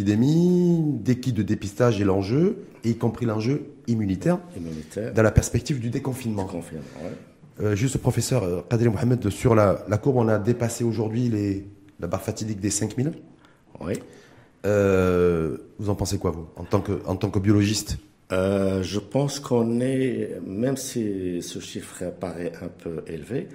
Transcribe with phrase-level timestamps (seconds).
[0.00, 4.38] l'épidémie, des kits de dépistage et l'enjeu, y compris l'enjeu immunitaire,
[5.14, 6.48] dans la perspective du déconfinement.
[7.60, 11.30] Euh, juste professeur euh, Kadir Mohamed, sur la, courbe, on a dépassé aujourd'hui
[11.98, 13.12] la barre fatidique des 5000.
[13.80, 13.94] Oui.
[14.64, 17.98] Euh, vous en pensez quoi, vous, en tant que, en tant que biologiste?
[18.30, 23.48] Je pense qu'on est, même si ce chiffre paraît un peu élevé,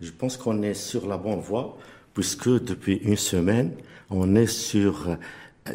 [0.00, 1.76] je pense qu'on est sur la bonne voie,
[2.14, 3.72] puisque depuis une semaine,
[4.08, 5.16] on est sur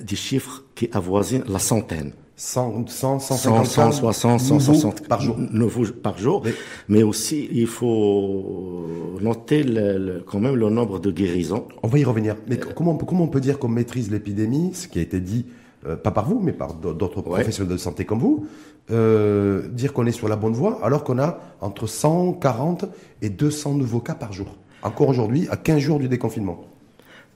[0.01, 2.13] des chiffres qui avoisinent la centaine.
[2.37, 5.37] 100, 100, 150 160, 160 par jour.
[5.37, 6.43] Nouveaux par jour.
[6.89, 8.87] Mais, aussi, il faut
[9.21, 11.65] noter le, quand même le nombre de guérisons.
[11.81, 12.35] On va y revenir.
[12.47, 15.01] Mais euh, comment, on peut, comment on peut dire qu'on maîtrise l'épidémie, ce qui a
[15.01, 15.45] été dit,
[15.87, 18.47] euh, pas par vous, mais par d'autres professionnels de santé comme vous,
[18.91, 22.85] euh, dire qu'on est sur la bonne voie, alors qu'on a entre 140
[23.21, 24.57] et 200 nouveaux cas par jour.
[24.83, 26.65] Encore aujourd'hui, à 15 jours du déconfinement.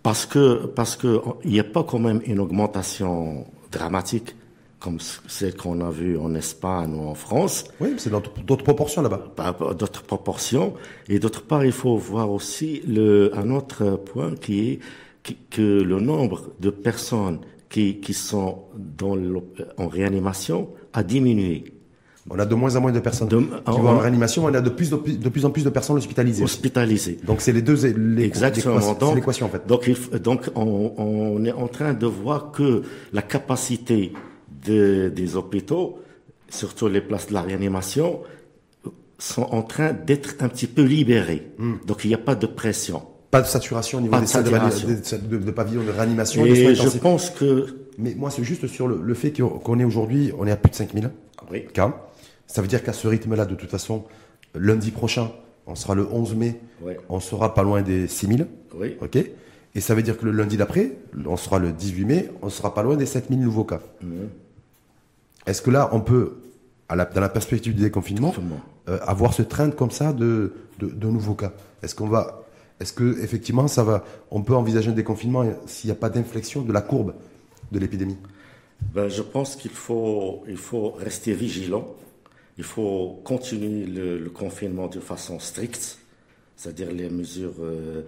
[0.03, 4.35] Parce que, parce que, il n'y a pas quand même une augmentation dramatique
[4.79, 7.65] comme celle qu'on a vue en Espagne ou en France.
[7.81, 9.25] Oui, c'est d'autres proportions là-bas.
[9.73, 10.73] D'autres proportions.
[11.09, 14.79] Et d'autre part, il faut voir aussi le, un autre point qui est
[15.49, 19.17] que le nombre de personnes qui, qui sont dans
[19.77, 21.65] en réanimation a diminué.
[22.29, 24.69] On a de moins en moins de personnes qui vont en réanimation, on a de
[24.69, 26.43] plus, de, plus en plus de personnes hospitalisées.
[26.43, 27.17] Hospitalisées.
[27.25, 28.79] Donc c'est les deux les, Exactement.
[28.79, 29.65] C'est l'équation en fait.
[29.67, 29.89] Donc,
[30.21, 34.13] donc on, on, est en train de voir que la capacité
[34.63, 35.99] des hôpitaux,
[36.49, 38.19] surtout les places de la réanimation,
[39.17, 41.51] sont en train d'être un petit peu libérées.
[41.57, 41.75] Hmm.
[41.85, 43.03] Donc il n'y a pas de pression.
[43.31, 46.45] Pas de saturation au niveau des salles de, de, pavillons de réanimation.
[46.45, 47.67] Et je pense que...
[47.99, 50.75] Mais moi, c'est juste sur le, fait qu'on est aujourd'hui, on est à plus de
[50.75, 51.11] 5000
[51.73, 52.08] cas.
[52.49, 54.05] Ça veut dire qu'à ce rythme-là, de toute façon,
[54.55, 55.31] lundi prochain,
[55.67, 56.59] on sera le 11 mai,
[57.07, 58.47] on sera pas loin des 6000.
[58.75, 58.97] Oui.
[59.01, 62.49] OK Et ça veut dire que le lundi d'après, on sera le 18 mai, on
[62.49, 63.81] sera pas loin des 7000 nouveaux cas.
[64.01, 64.07] Mmh.
[65.45, 66.37] Est-ce que là, on peut,
[66.89, 68.33] dans la perspective du déconfinement,
[68.87, 71.53] euh, avoir ce train comme ça de, de, nouveaux cas?
[71.83, 72.43] Est-ce qu'on va,
[72.79, 76.63] est-ce que effectivement, ça va, on peut envisager un déconfinement s'il n'y a pas d'inflexion
[76.63, 77.13] de la courbe
[77.71, 78.17] de l'épidémie?
[78.93, 81.87] Ben, je pense qu'il faut, il faut rester vigilant.
[82.59, 85.97] Il faut continuer le, confinement de façon stricte,
[86.57, 88.01] c'est-à-dire les mesures euh,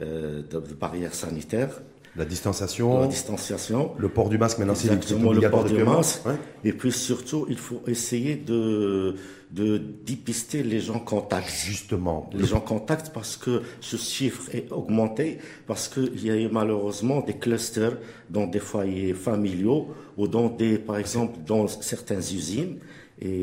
[0.00, 1.80] euh, de, de barrières sanitaires.
[2.16, 2.98] La distanciation.
[2.98, 3.92] La distanciation.
[3.98, 6.22] Le port du masque, maintenant, c'est le port du masque.
[6.64, 9.14] Et puis surtout, il faut essayer de,
[9.52, 11.48] de dépister les gens contacts.
[11.48, 12.28] Justement.
[12.34, 15.38] Les gens contacts parce que ce chiffre est augmenté,
[15.68, 17.96] parce qu'il y a eu malheureusement des clusters
[18.30, 22.78] dans des foyers familiaux ou dans des, par exemple, dans certaines usines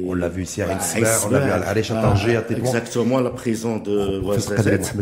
[0.05, 2.65] on l'a vu ici à Rinsler, on l'a vu à Aléchat-Tanger, à Tétouan.
[2.65, 4.21] Exactement, la prison de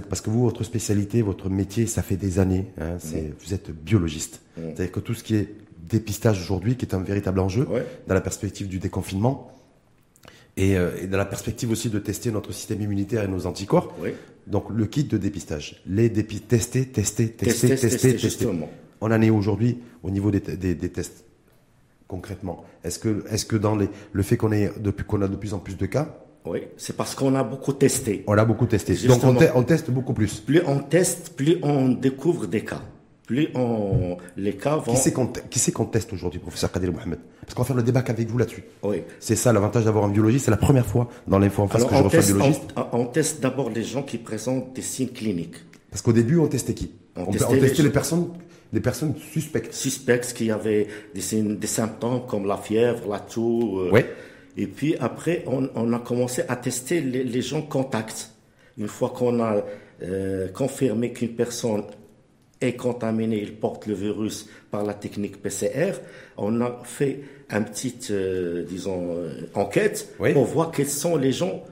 [0.09, 2.97] Parce que vous, votre spécialité, votre métier, ça fait des années, hein,
[3.43, 4.41] vous êtes biologiste.
[4.55, 5.47] C'est-à-dire que tout ce qui est
[5.89, 7.67] dépistage aujourd'hui, qui est un véritable enjeu,
[8.07, 9.51] dans la perspective du déconfinement,
[10.59, 13.95] euh, et, dans la perspective aussi de tester notre système immunitaire et nos anticorps.
[14.47, 18.47] Donc le kit de dépistage, les tester, tester, tester, tester, tester.
[19.01, 21.26] On en est aujourd'hui au niveau des tests
[22.07, 25.35] concrètement Est-ce que, est-ce que dans les, le fait qu'on ait depuis qu'on a de
[25.35, 26.17] plus en plus de cas,
[26.49, 28.23] oui, c'est parce qu'on a beaucoup testé.
[28.27, 28.95] On a beaucoup testé.
[29.07, 30.39] Donc on, teste beaucoup plus.
[30.39, 32.81] Plus on teste, plus on découvre des cas.
[33.25, 34.93] Plus on, les cas vont.
[35.49, 37.19] Qui c'est qu'on, teste aujourd'hui, professeur Kadir Mohamed?
[37.41, 38.63] Parce qu'on va faire le débat avec vous là-dessus.
[38.83, 39.03] Oui.
[39.19, 40.45] C'est ça l'avantage d'avoir un biologiste.
[40.45, 42.73] C'est la première fois dans l'info en face que je reçois un biologiste.
[42.93, 45.55] On, teste d'abord les gens qui présentent des signes cliniques.
[45.91, 46.91] Parce qu'au début, on testait qui?
[47.17, 48.29] On, testait, les personnes
[48.73, 49.73] des personnes suspectes.
[49.73, 53.79] Suspectes qui avaient des, des symptômes comme la fièvre, la toux.
[53.79, 53.89] Euh,
[54.57, 58.31] Et puis après, on, on, a commencé à tester les, les gens contacts.
[58.77, 59.63] Une fois qu'on a
[60.03, 61.83] euh, confirmé qu'une personne
[62.59, 65.93] est contaminée, il porte le virus par la technique PCR,
[66.37, 67.19] on a fait
[67.51, 69.15] une petite, euh, disons,
[69.53, 71.63] enquête pour voir quels sont les gens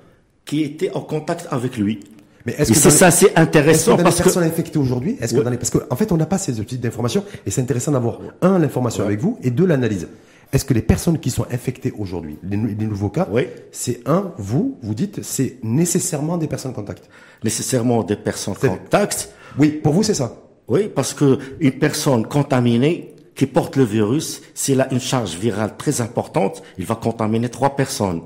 [0.46, 2.00] qui étaient en contact avec lui.
[2.46, 5.50] Mais est-ce que c'est ça, c'est intéressant parce que personnes infectées aujourd'hui, est-ce que dans
[5.50, 8.20] les, parce qu'en en fait, on n'a pas ces types d'informations et c'est intéressant d'avoir
[8.42, 10.08] un l'information avec vous et deux l'analyse.
[10.54, 13.48] Est-ce que les personnes qui sont infectées aujourd'hui, les, nouveaux cas, oui.
[13.72, 17.10] c'est un, vous, vous dites, c'est nécessairement des personnes contacts?
[17.44, 19.32] Nécessairement des personnes contacts.
[19.58, 20.38] Oui, pour vous, c'est ça.
[20.68, 25.76] Oui, parce que une personne contaminée qui porte le virus, s'il a une charge virale
[25.78, 28.22] très importante, il va contaminer trois personnes.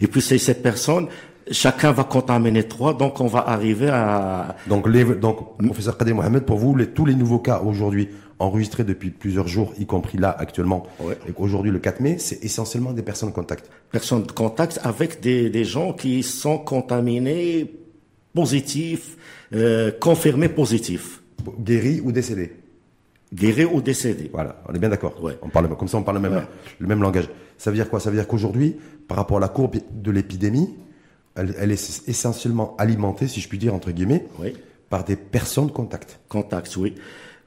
[0.00, 1.08] Et puis c'est cette personne,
[1.50, 4.56] chacun va contaminer trois, donc on va arriver à...
[4.66, 8.08] Donc, les, donc professeur Kader Mohamed, pour vous, les, tous les nouveaux cas aujourd'hui
[8.38, 10.86] enregistrés depuis plusieurs jours, y compris là actuellement,
[11.28, 13.70] et qu'aujourd'hui le 4 mai, c'est essentiellement des personnes de contact.
[13.90, 17.72] Personnes de contact avec des, des gens qui sont contaminés
[18.34, 19.16] positifs,
[19.54, 21.22] euh, confirmés positifs.
[21.60, 22.52] Guéris ou décédés
[23.32, 24.30] Guéri ou décédé.
[24.32, 25.14] Voilà, on est bien d'accord.
[25.42, 26.42] On parle comme ça, on parle le même,
[26.78, 27.28] le même langage.
[27.58, 28.00] Ça veut dire quoi?
[28.00, 28.76] Ça veut dire qu'aujourd'hui,
[29.08, 30.74] par rapport à la courbe de l'épidémie,
[31.36, 34.26] elle, est essentiellement alimentée, si je puis dire entre guillemets,
[34.88, 36.20] par des personnes contact.
[36.28, 36.94] Contact, oui.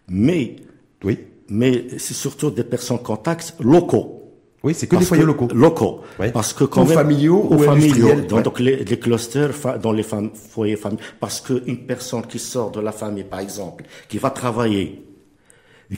[0.07, 0.56] Mais,
[1.03, 1.19] oui.
[1.50, 4.15] Mais c'est surtout des personnes contact locaux.
[4.62, 5.47] Oui, c'est que des foyers locaux.
[5.53, 6.01] Locaux.
[6.33, 8.15] Parce que quand ou familiaux ou, familiaux.
[8.27, 11.03] Donc, les, clusters dans les foyers familiaux.
[11.19, 15.06] Parce qu'une personne qui sort de la famille, par exemple, qui va travailler,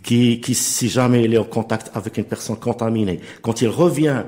[0.04, 4.24] qui, qui, si jamais il est en contact avec une personne contaminée, quand il revient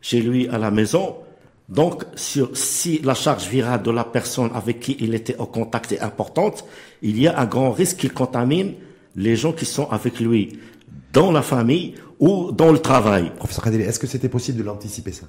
[0.00, 1.16] chez lui à la maison,
[1.70, 5.92] donc, sur, si la charge virale de la personne avec qui il était en contact
[5.92, 6.64] est importante,
[7.00, 8.74] il y a un grand risque qu'il contamine
[9.14, 10.58] les gens qui sont avec lui
[11.12, 13.30] dans la famille ou dans le travail.
[13.36, 15.26] Professeur Kadeli, est-ce que c'était possible de l'anticiper ça?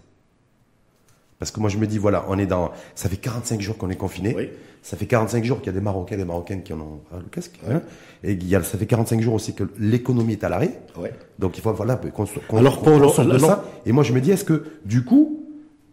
[1.37, 2.71] Parce que moi je me dis, voilà, on est dans...
[2.95, 4.33] Ça fait 45 jours qu'on est confiné.
[4.35, 4.49] Oui.
[4.81, 7.01] Ça fait 45 jours qu'il y a des Marocains et des Marocaines qui en ont
[7.13, 7.59] le casque.
[7.69, 7.81] Hein
[8.23, 10.81] et il y a, ça fait 45 jours aussi que l'économie est à l'arrêt.
[10.97, 11.09] Oui.
[11.37, 13.63] Donc il faut voilà, qu'on qu Alors pour de ça.
[13.85, 15.40] Et moi je me dis, est-ce que du coup,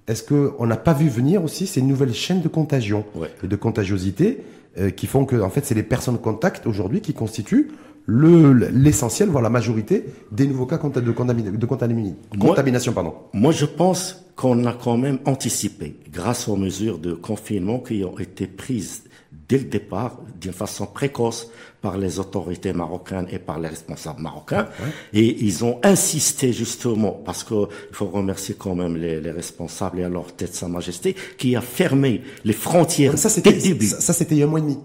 [0.09, 3.05] est-ce qu'on n'a pas vu venir aussi ces nouvelles chaînes de contagion
[3.45, 4.39] et de contagiosité
[4.79, 7.71] euh, qui font que, en fait, c'est les personnes contact aujourd'hui qui constituent
[8.09, 12.93] l'essentiel, voire la majorité des nouveaux cas de, de contamination.
[12.93, 13.13] Pardon.
[13.35, 18.19] Moi, je pense qu'on a quand même anticipé, grâce aux mesures de confinement qui ont
[18.19, 19.03] été prises
[19.49, 21.51] dès le départ, d'une façon précoce,
[21.81, 24.69] par les autorités marocaines et par les responsables marocains.
[25.13, 30.05] Et ils ont insisté justement, parce qu'il faut remercier quand même les, les, responsables et
[30.05, 33.87] à leur tête Sa Majesté, qui a fermé les frontières ça, dès le début.
[33.87, 34.79] Ça, c'était il y a un mois et demi.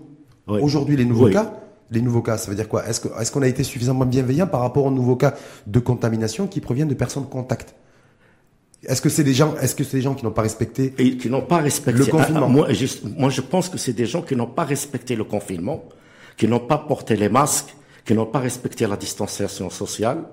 [0.48, 1.54] Aujourd'hui, les nouveaux cas,
[1.92, 2.88] les nouveaux cas, ça veut dire quoi?
[2.88, 5.36] Est-ce qu'on est qu'on a été suffisamment bienveillant par rapport aux nouveaux cas
[5.68, 7.76] de contamination qui proviennent de personnes contact
[8.86, 11.18] est-ce que c'est des gens, est-ce que c'est des gens qui n'ont pas respecté et
[11.18, 12.50] qui n'ont pas respecté le confinement?
[12.50, 12.68] moi,
[13.18, 15.86] moi, je pense que c'est des gens qui n'ont pas respecté le confinement,
[16.38, 17.76] qui n'ont pas porté les masques,
[18.06, 20.26] qui n'ont pas respecté la distanciation sociale.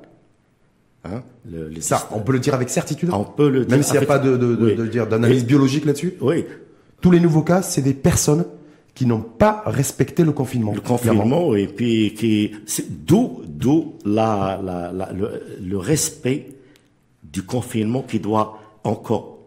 [1.05, 3.11] Hein, le, Ça, on peut le dire avec certitude.
[3.13, 3.71] On peut le dire.
[3.71, 6.15] Même s'il n'y a pas de, de, de, dire d'analyse biologique là-dessus?
[6.21, 6.45] Oui.
[7.01, 8.45] Tous les nouveaux cas, c'est des personnes
[8.95, 10.73] qui n'ont pas respecté le confinement.
[10.75, 12.53] Le confinement, et puis qui,
[12.91, 16.49] d'où, d'où la, la, la, le, le respect
[17.33, 19.39] du confinement qui doit encore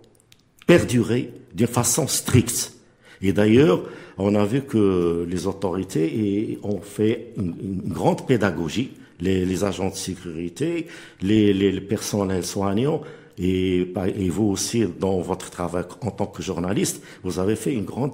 [0.66, 2.74] perdurer d'une façon stricte.
[3.22, 3.84] Et d'ailleurs,
[4.18, 10.88] on a vu que les autorités ont fait une, grande pédagogie, les, agents de sécurité,
[11.22, 13.02] les, les, personnels soignants,
[13.38, 17.86] et, et, vous aussi, dans votre travail en tant que journaliste, vous avez fait une
[17.86, 18.14] grande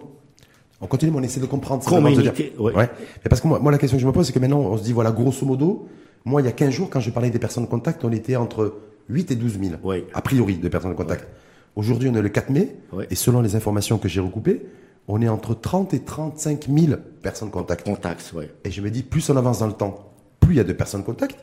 [0.81, 1.83] on continue, on essaie de comprendre.
[1.83, 2.73] Communiquer, ouais.
[2.73, 2.89] ouais.
[3.17, 4.77] Mais parce que moi, moi, la question que je me pose, c'est que maintenant, on
[4.77, 5.89] se dit, voilà, grosso modo,
[6.23, 8.37] moi, il y a 15 jours, quand je parlais des personnes de contact, on était
[8.37, 8.75] entre
[9.09, 9.75] 8 et 12 000,
[10.13, 11.27] a priori, de personnes de contact.
[11.75, 12.75] Aujourd'hui, on est le 4 mai,
[13.09, 14.65] et selon les informations que j'ai recoupées,
[15.07, 17.83] on est entre 30 et 35 000 personnes contact.
[17.85, 18.45] Contact, oui.
[18.63, 20.73] Et je me dis, plus on avance dans le temps, plus il y a de
[20.73, 21.35] personnes contact.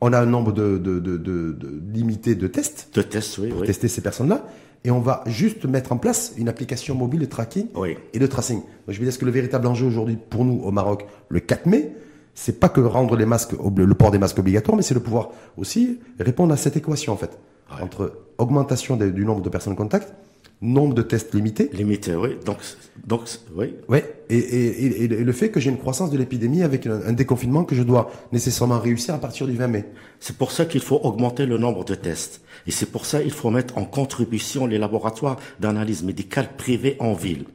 [0.00, 2.88] On a un nombre de, de, de, de, limité de tests.
[2.94, 3.48] De tests, oui.
[3.48, 4.46] Pour tester ces personnes-là.
[4.84, 7.66] Et on va juste mettre en place une application mobile de tracking
[8.14, 8.60] et de tracing.
[8.60, 11.66] Donc, je veux dire que le véritable enjeu aujourd'hui pour nous au Maroc, le 4
[11.66, 11.92] mai,
[12.40, 15.30] c'est pas que rendre les masques, le port des masques obligatoire, mais c'est de pouvoir
[15.56, 17.36] aussi répondre à cette équation en fait
[17.82, 20.14] entre augmentation du nombre de personnes contact,
[20.62, 21.68] nombre de tests limités.
[21.72, 22.36] Limité, oui.
[22.46, 22.58] Donc,
[23.04, 23.22] donc,
[23.56, 23.74] oui.
[23.88, 23.98] Oui.
[24.30, 27.74] Et, et, et, le fait que j'ai une croissance de l'épidémie avec un, déconfinement que
[27.74, 29.84] je dois nécessairement réussir à partir du 20 mai.
[30.20, 32.42] C'est pour ça qu'il faut augmenter le nombre de tests.
[32.68, 37.14] Et c'est pour ça qu'il faut mettre en contribution les laboratoires d'analyse médicale privés en
[37.14, 37.46] ville.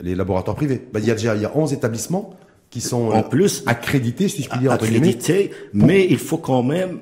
[0.00, 0.86] Les laboratoires privés.
[0.92, 2.34] Ben, il y a déjà il y a 11 établissements
[2.70, 4.72] qui sont en plus accrédités, si je puis dire.
[4.72, 7.00] Accrédités, mais il faut quand même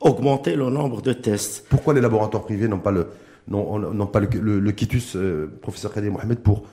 [0.00, 1.66] augmenter le nombre de tests.
[1.68, 3.08] Pourquoi les laboratoires privés n'ont pas le
[3.48, 6.64] n'ont pas le, le, quitus, euh, professeur Kadir Mohamed, pour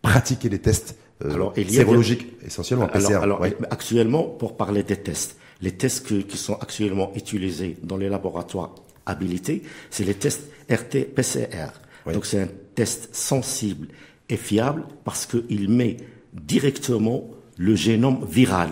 [0.00, 3.16] pratiquer les tests euh, sérologiques, essentiellement PCR.
[3.16, 8.74] Alors, actuellement, pour parler des tests, les tests qui sont actuellement utilisés dans les laboratoires
[9.06, 11.72] habilités, c'est les tests RT-PCR.
[12.12, 13.88] Donc c'est un test sensible
[14.28, 15.96] et fiable parce qu'il met
[16.32, 18.70] directement le génome viral.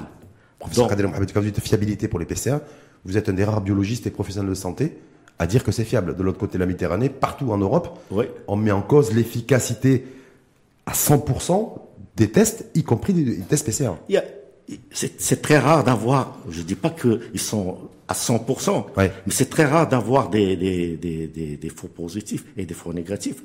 [0.58, 2.58] Professeur Kader Mohamed, quand vous dites fiabilité pour les PCR,
[3.04, 4.98] vous êtes un des rares biologistes et professionnels de santé
[5.38, 6.16] à dire que c'est fiable.
[6.16, 7.98] De l'autre côté de la Méditerranée, partout en Europe,
[8.46, 10.04] on met en cause l'efficacité
[10.86, 11.78] à 100%
[12.16, 13.94] des tests, y compris des tests PCR.
[14.92, 19.64] C'est très rare d'avoir, je ne dis pas qu'ils sont à 100%, mais c'est très
[19.64, 23.42] rare d'avoir des, des, des, des, faux positifs et des faux négatifs.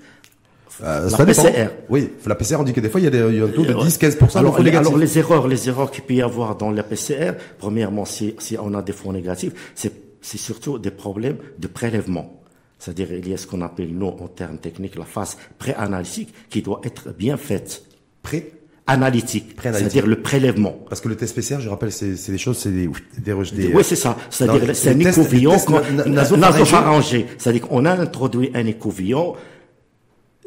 [0.84, 1.70] Euh, la PCR.
[1.90, 3.46] Oui, la PCR, on dit que des fois, il y a, des, il y a
[3.46, 4.38] un taux de 10-15%.
[4.38, 8.06] Alors, les, alors, les erreurs, les erreurs qu'il peut y avoir dans la PCR, premièrement,
[8.06, 9.92] si, si on a des faux négatifs, c'est,
[10.22, 12.42] c'est surtout des problèmes de prélèvement.
[12.80, 16.62] C'est-à-dire, il y a ce qu'on appelle, nous, en termes techniques, la phase pré-analytique qui
[16.62, 17.84] doit être bien faite.
[18.22, 18.54] Pré?
[18.90, 20.74] Analytique, c'est-à-dire le prélèvement.
[20.88, 23.98] Parce que le test PCR, je rappelle, c'est des choses, c'est des, des, Oui, c'est
[23.98, 24.16] ça.
[24.30, 25.58] C'est-à-dire c'est un écouvillon
[26.06, 27.26] nasopharyngé.
[27.38, 29.36] C'est-à-dire qu'on a introduit un écouvillon.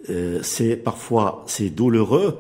[0.09, 2.39] Euh, c'est parfois c'est douloureux,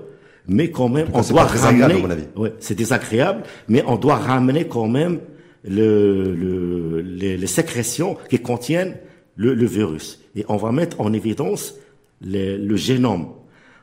[0.48, 2.02] mais quand même on doit ramener.
[2.36, 5.20] Ouais, c'est désagréable, mais on doit ramener quand même
[5.64, 8.96] le, le les, les, sécrétions qui contiennent
[9.36, 10.20] le, le, virus.
[10.34, 11.74] Et on va mettre en évidence
[12.22, 13.26] le, le génome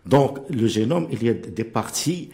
[0.07, 2.29] donc, le génome, il y a des parties,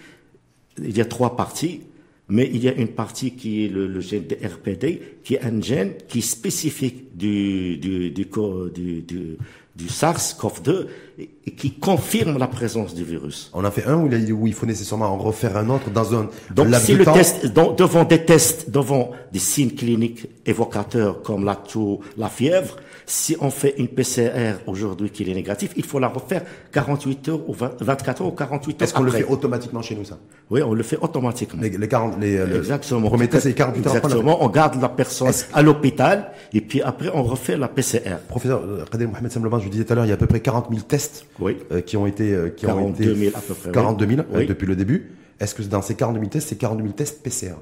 [0.77, 1.81] il y a trois parties,
[2.29, 5.59] mais il y a une partie qui est le, gène de RPD, qui est un
[5.59, 8.27] gène qui est spécifique du, du, du,
[8.73, 9.37] du, du
[9.79, 10.87] SARS-CoV-2
[11.17, 13.49] et qui confirme la présence du virus.
[13.53, 16.73] On a fait un où il faut nécessairement en refaire un autre dans un Donc
[16.75, 22.29] si le test, devant des tests, devant des signes cliniques évocateurs comme la toux, la
[22.29, 27.29] fièvre, si on fait une PCR aujourd'hui qui est négative, il faut la refaire 48
[27.29, 30.17] heures ou 24 heures ou 48 heures Est-ce qu'on le fait automatiquement chez nous, ça?
[30.49, 31.61] Oui, on le fait automatiquement.
[31.61, 33.07] Les, les 40, les, Exactement.
[33.07, 34.43] On remettait ces 48 heures Exactement.
[34.43, 38.17] On garde la personne à l'hôpital et puis après, on refait la PCR.
[38.27, 40.27] Professeur Kader Mohamed Samlovan, je vous disais tout à l'heure, il y a à peu
[40.27, 41.57] près 40 000 tests oui.
[41.71, 43.71] euh, qui ont été, euh, qui 42 000 à peu près.
[43.71, 44.43] 42 000 oui.
[44.43, 45.11] euh, depuis le début.
[45.39, 47.55] Est-ce que dans ces 42 000 tests, c'est 42 000 tests PCR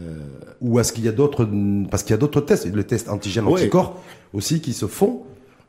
[0.00, 0.54] euh...
[0.60, 1.48] Ou est-ce qu'il y a d'autres,
[1.90, 4.02] parce qu'il y a d'autres tests, le test antigène anticorps
[4.32, 5.22] aussi qui se font,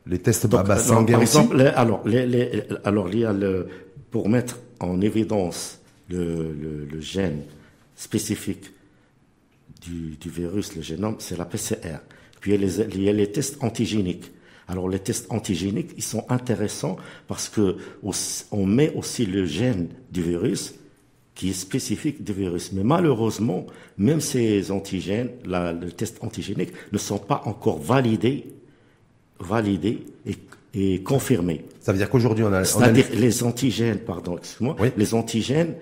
[0.06, 3.32] les tests Donc, bah, sanguins par exemple, les, alors, les, les, alors il y a
[3.32, 3.68] le,
[4.10, 7.42] pour mettre en évidence le, le, le gène
[7.96, 8.72] spécifique
[9.82, 11.98] du, du, virus, le génome, c'est la PCR.
[12.40, 14.32] Puis il y, a les, il y a les tests antigéniques.
[14.68, 16.96] Alors les tests antigéniques, ils sont intéressants
[17.26, 17.76] parce que
[18.52, 20.74] on met aussi le gène du virus
[21.40, 22.70] qui est spécifique du virus.
[22.74, 23.64] Mais malheureusement,
[23.96, 28.44] même ces antigènes, la, le test antigénique, ne sont pas encore validés,
[29.38, 30.36] validés et,
[30.74, 31.64] et confirmés.
[31.80, 32.62] Ça veut dire qu'aujourd'hui, on a...
[32.64, 33.14] C'est-à-dire a...
[33.14, 34.88] les antigènes, pardon, excuse-moi, oui.
[34.98, 35.76] les antigènes,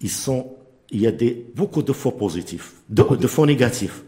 [0.00, 0.54] ils sont,
[0.90, 4.02] il y a des, beaucoup de faux positifs, de, de faux négatifs.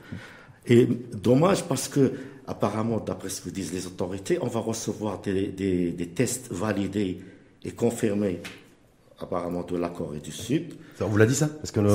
[0.67, 2.13] Et dommage parce que,
[2.47, 7.21] apparemment, d'après ce que disent les autorités, on va recevoir des, des, des tests validés
[7.63, 8.41] et confirmés
[9.21, 10.75] apparemment de la Corée du Sud.
[10.99, 11.89] Ça, on vous l'a dit ça Parce que nous,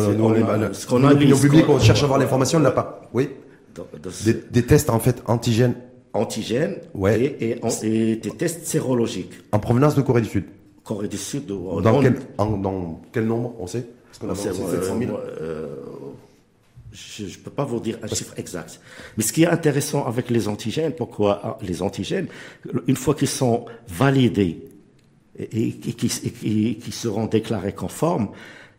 [1.10, 3.10] l'opinion publique, on cherche à avoir l'information, on ne l'a pas.
[3.14, 3.30] Oui
[3.76, 5.74] de- de ce- des, des tests en fait antigènes
[6.14, 7.20] antigènes Ouais.
[7.24, 9.34] et, et, et des tests sérologiques.
[9.52, 10.46] en provenance de Corée du Sud.
[10.84, 14.34] Corée du Sud, Dans, on- quel, en- dans quel nombre on sait Parce qu'on a
[14.34, 15.12] euh, 700 000.
[15.42, 15.76] euh,
[16.92, 18.80] je ne peux pas vous dire un chiffre exact.
[19.18, 22.28] Mais ce qui est intéressant avec les antigènes, pourquoi ah, les antigènes,
[22.86, 24.64] une fois qu'ils sont validés
[25.38, 28.30] et, et, qui, et qui- qui seront déclarés conformes,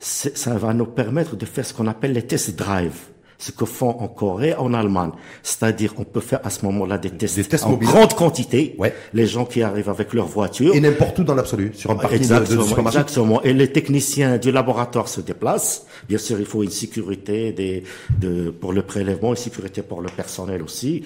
[0.00, 2.92] ça va nous permettre de faire ce qu'on appelle les tests drive.
[3.36, 5.10] Ce que font en Corée, en Allemagne.
[5.42, 7.88] C'est-à-dire, on peut faire à ce moment-là des tests, Des tests en mobiles.
[7.88, 8.76] grande quantité.
[8.78, 8.94] Ouais.
[9.12, 10.72] Les gens qui arrivent avec leur voiture.
[10.74, 12.98] Et n'importe où dans l'absolu, sur un parking de, de Exactement, supermarché.
[13.00, 13.42] exactement.
[13.42, 15.84] Et les techniciens du laboratoire se déplacent.
[16.08, 17.82] Bien sûr, il faut une sécurité des,
[18.20, 21.02] de, pour le prélèvement, une sécurité pour le personnel aussi.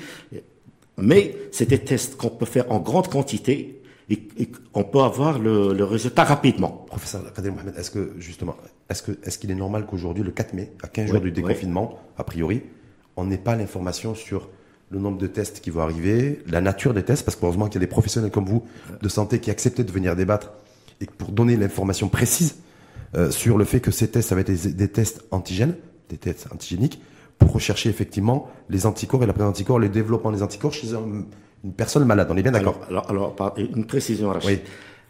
[0.98, 3.77] Mais c'est des tests qu'on peut faire en grande quantité
[4.10, 6.84] et, et on peut avoir le, le résultat rapidement.
[6.86, 8.56] Professeur Kader Mohamed, est-ce que justement,
[8.88, 11.32] est-ce que est-ce qu'il est normal qu'aujourd'hui, le 4 mai, à 15 jours du oui.
[11.32, 12.62] déconfinement, a priori,
[13.16, 14.48] on n'ait pas l'information sur
[14.90, 17.84] le nombre de tests qui vont arriver, la nature des tests, parce qu'heureusement qu'il y
[17.84, 18.62] a des professionnels comme vous
[19.02, 20.52] de santé qui acceptaient de venir débattre
[21.02, 22.56] et pour donner l'information précise
[23.14, 25.74] euh, sur le fait que ces tests, ça va être des, des tests antigènes,
[26.08, 27.02] des tests antigéniques,
[27.38, 31.24] pour rechercher effectivement les anticorps et la présence d'anticorps, le développement des anticorps chez un-
[31.64, 32.28] une personne malade.
[32.30, 34.50] On est bien d'accord Alors, alors, alors, par- une précision, Rachid.
[34.50, 34.58] Oui.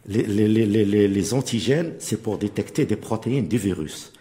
[0.07, 4.11] Les, les, les, les, antigènes, c'est pour détecter des protéines du virus.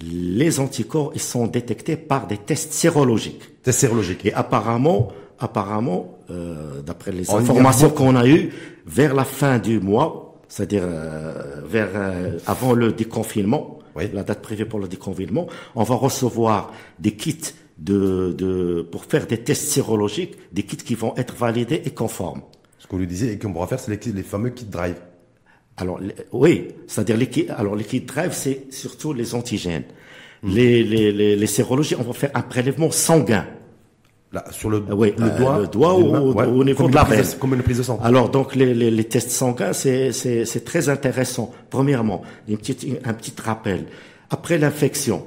[0.00, 3.62] Les anticorps, ils sont détectés par des tests sérologiques.
[3.62, 4.24] Test sérologique.
[4.26, 5.08] Et apparemment,
[5.38, 8.52] apparemment, euh, d'après les On informations qu'on a eues,
[8.86, 14.04] vers la fin du mois, c'est-à-dire euh, vers euh, avant le déconfinement, Oui.
[14.12, 17.40] la date prévue pour le déconfinement, on va recevoir des kits
[17.82, 22.42] de, de pour faire des tests sérologiques, des kits qui vont être validés et conformes.
[22.78, 24.96] Ce qu'on lui disait et qu'on pourra faire, c'est les, les fameux kits drive.
[25.76, 29.84] Alors les- oui, c'est-à-dire les kits, alors les kits drive, c'est surtout les antigènes.
[30.42, 30.50] Hmm.
[30.50, 33.46] Les, les, les, les sérologies, on va faire un prélèvement sanguin.
[34.32, 37.24] Là, sur le, oui, le euh, doigt, le doigt les au- niveau de la veine.
[37.38, 37.98] Comme une prise de sang.
[38.02, 41.52] Alors donc les, les, les tests sanguins, c'est très intéressant.
[41.68, 43.84] Premièrement, une petite une- un petit rappel.
[44.30, 45.24] Après l'infection,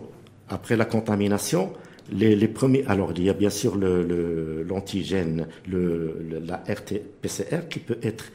[0.50, 1.72] après la contamination,
[2.12, 2.84] les, les premiers.
[2.88, 7.98] Alors il y a bien sûr le le- l'antigène, le, le- la RT-PCR qui peut
[8.04, 8.26] être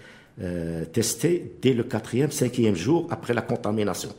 [0.42, 4.10] euh, testé dès le quatrième, cinquième jour après la contamination.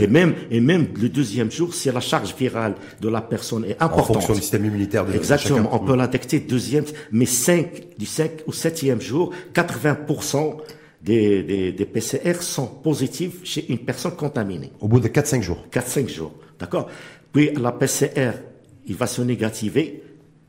[0.00, 3.76] Et même et même le deuxième jour, si la charge virale de la personne est
[3.82, 4.14] en importante.
[4.14, 5.58] fonction du système immunitaire de Exactement.
[5.64, 5.68] chacun.
[5.72, 10.56] On peut la détecter deuxième, mais 5, du 5 ou septième jour, 80%
[11.02, 14.72] des, des, PCR sont positifs chez une personne contaminée.
[14.80, 16.88] Au bout de 4-5 jours 4-5 jours, d'accord?
[17.30, 18.30] Puis la PCR,
[18.86, 20.02] il va se négativer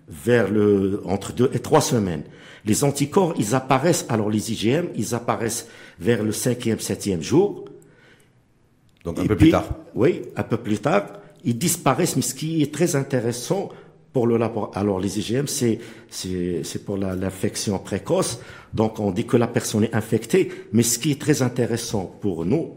[0.08, 2.24] vers le, entre 2 et 3 semaines.
[2.66, 5.68] Les anticorps, ils apparaissent, alors les IgM, ils apparaissent
[6.00, 7.66] vers le 5e, 7e jour.
[9.04, 9.70] Donc un peu plus tard.
[9.94, 11.08] Oui, un peu plus tard.
[11.44, 13.70] Ils disparaissent, mais ce qui est très intéressant,
[14.16, 14.40] pour le
[14.76, 15.78] Alors les IgM, c'est
[16.10, 18.40] c'est pour l'infection précoce.
[18.74, 22.46] Donc on dit que la personne est infectée, mais ce qui est très intéressant pour
[22.46, 22.76] nous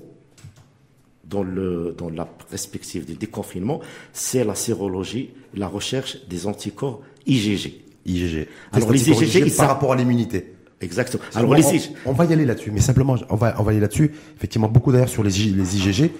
[1.22, 3.78] dans le dans la perspective du déconfinement,
[4.12, 7.84] c'est la sérologie, la recherche des anticorps IgG.
[8.06, 8.48] IgG.
[8.72, 10.54] Alors les IgG par rapport à l'immunité.
[10.80, 11.22] Exactement.
[11.34, 13.80] Alors les on, on, va y aller là-dessus, mais simplement on va on va aller
[13.80, 14.12] là-dessus.
[14.36, 16.10] Effectivement beaucoup d'ailleurs sur les, les IgG,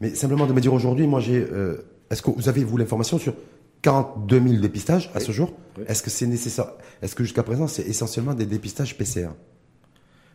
[0.00, 1.78] mais simplement de me dire aujourd'hui, moi j'ai euh,
[2.10, 3.34] est-ce que vous avez vous l'information sur
[3.80, 5.52] 42 000 dépistages à ce jour?
[5.86, 6.72] Est-ce que c'est nécessaire?
[7.00, 9.30] Est-ce que jusqu'à présent, c'est essentiellement des dépistages PCR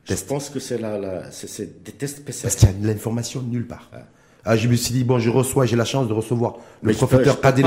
[0.03, 2.43] Je pense que c'est la, c'est des tests PCR.
[2.43, 3.89] Parce qu'il y a de l'information nulle part.
[3.93, 4.07] Ah,
[4.55, 7.65] je me suis dit, bon, je reçois, j'ai la chance de recevoir le professeur Adil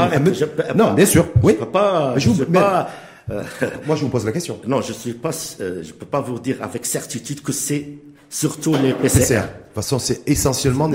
[0.75, 1.55] Non, bien sûr, oui.
[1.55, 2.89] Je peux pas, je, peux pas,
[3.31, 3.43] euh,
[3.87, 4.59] Moi, je vous pose la question.
[4.67, 7.87] Non, je suis pas, euh, je peux pas vous dire avec certitude que c'est
[8.29, 9.35] surtout les PCR.
[9.35, 10.91] De toute façon, c'est essentiellement,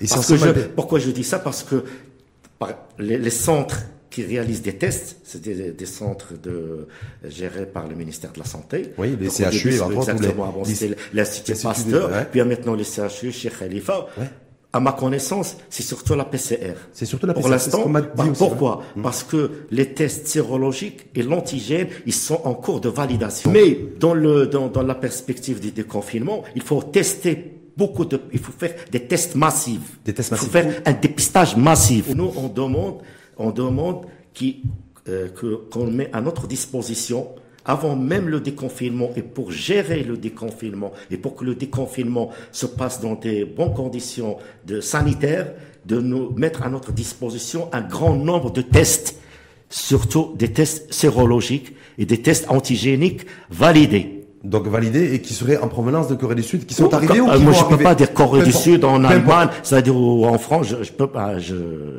[0.00, 1.38] essentiellement pourquoi je dis ça?
[1.38, 1.84] Parce que
[2.98, 3.78] les, les centres
[4.12, 5.16] qui réalisent des tests.
[5.24, 6.86] C'est des, des, centres de,
[7.24, 8.92] gérés par le ministère de la Santé.
[8.98, 10.44] Oui, les CHU, exactement.
[10.44, 14.06] Avant, c'était l'Institut Pasteur, puis maintenant les CHU, chez Khalifa.
[14.18, 14.26] Ouais.
[14.74, 16.74] À ma connaissance, c'est surtout la PCR.
[16.92, 17.42] C'est surtout la PCR.
[17.42, 17.92] Pour l'instant,
[18.38, 19.02] pourquoi mm.
[19.02, 23.50] Parce que les tests sérologiques et l'antigène, ils sont en cours de validation.
[23.50, 28.38] Mais dans le dans, dans la perspective du déconfinement, il faut tester beaucoup de, il
[28.38, 29.98] faut faire des tests massifs.
[30.04, 30.48] Des tests massifs.
[30.48, 32.08] Il faut faire un dépistage massif.
[32.14, 33.02] Nous, on demande
[33.36, 34.06] on demande
[35.08, 35.28] euh,
[35.70, 37.28] qu'on met à notre disposition
[37.64, 42.66] avant même le déconfinement et pour gérer le déconfinement et pour que le déconfinement se
[42.66, 45.52] passe dans des bonnes conditions de sanitaires,
[45.86, 49.18] de nous mettre à notre disposition un grand nombre de tests,
[49.68, 54.18] surtout des tests sérologiques et des tests antigéniques validés.
[54.44, 57.30] Donc validés et qui seraient en provenance de Corée du Sud, qui sont arrivés ou
[57.30, 60.66] qui Moi, je ne peux pas dire Corée du Sud en Allemagne, c'est-à-dire en France,
[60.68, 61.38] je, je peux pas.
[61.38, 61.54] Je,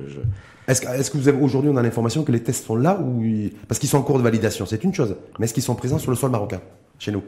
[0.08, 0.20] je...
[0.67, 2.99] Est-ce que, est que vous avez aujourd'hui on a l'information que les tests sont là
[2.99, 3.21] ou
[3.67, 5.15] parce qu'ils sont en cours de validation, c'est une chose.
[5.39, 6.62] Mais est-ce qu'ils sont présents sur le sol marocain
[6.99, 7.23] chez nous?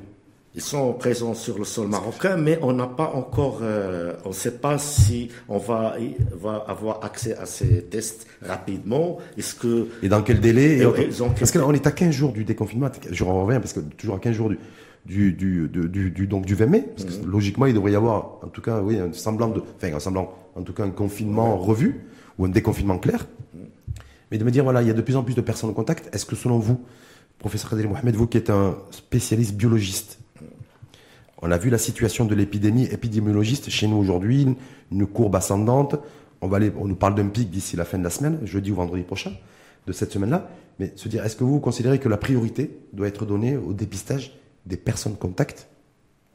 [0.58, 4.34] Ils sont présents sur le sol marocain, mais on n'a pas encore, euh, on ne
[4.34, 5.98] sait pas si on va,
[6.40, 9.18] va avoir accès à ces tests rapidement.
[9.38, 10.88] Est-ce que et dans quel délai et,
[11.38, 12.90] Parce qu'on est à 15 jours du déconfinement.
[13.12, 14.58] Je reviens parce que toujours à 15 jours du
[15.06, 17.30] du, du, du, du, donc du 20 mai, parce que mhm.
[17.30, 20.34] logiquement il devrait y avoir, en tout cas, oui, un semblant de, enfin un semblant,
[20.56, 22.06] en tout cas un confinement revu
[22.38, 23.28] ou un déconfinement clair.
[24.32, 25.74] Mais de me dire, voilà, il y a de plus en plus de personnes en
[25.74, 26.14] contact.
[26.14, 26.84] Est-ce que selon vous,
[27.40, 30.20] professeur Adel Mohamed, vous qui êtes un spécialiste biologiste,
[31.42, 34.48] on a vu la situation de l'épidémie épidémiologiste chez nous aujourd'hui,
[34.92, 35.96] une courbe ascendante.
[36.42, 39.04] On, va nous parle d'un pic d'ici la fin de la semaine, jeudi ou vendredi
[39.04, 39.32] prochain,
[39.86, 40.50] de cette semaine-là.
[40.80, 44.38] Mais se dire, est-ce que vous considérez que la priorité doit être donnée au dépistage
[44.66, 45.68] des personnes contact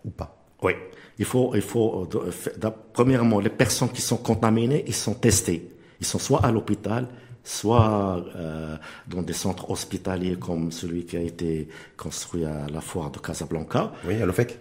[0.04, 0.42] ou pas?
[0.62, 0.72] Oui.
[1.18, 5.68] Il faut, il faut, euh, premièrement, les personnes qui sont contaminées, ils sont testés.
[6.00, 7.08] Ils sont soit à l'hôpital,
[7.44, 8.76] soit euh,
[9.08, 13.92] dans des centres hospitaliers comme celui qui a été construit à la foire de Casablanca.
[14.06, 14.58] Oui, à l'OFEC.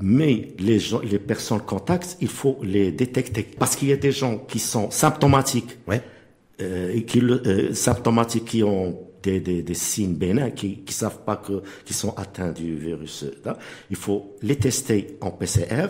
[0.00, 4.12] Mais les gens, les personnes contacts, il faut les détecter parce qu'il y a des
[4.12, 5.96] gens qui sont symptomatiques, oui.
[6.62, 11.36] euh, qui euh, symptomatiques qui ont des, des, des signes bénins, qui qui savent pas
[11.36, 13.26] que qui sont atteints du virus.
[13.44, 13.58] Là.
[13.90, 15.88] Il faut les tester en PCR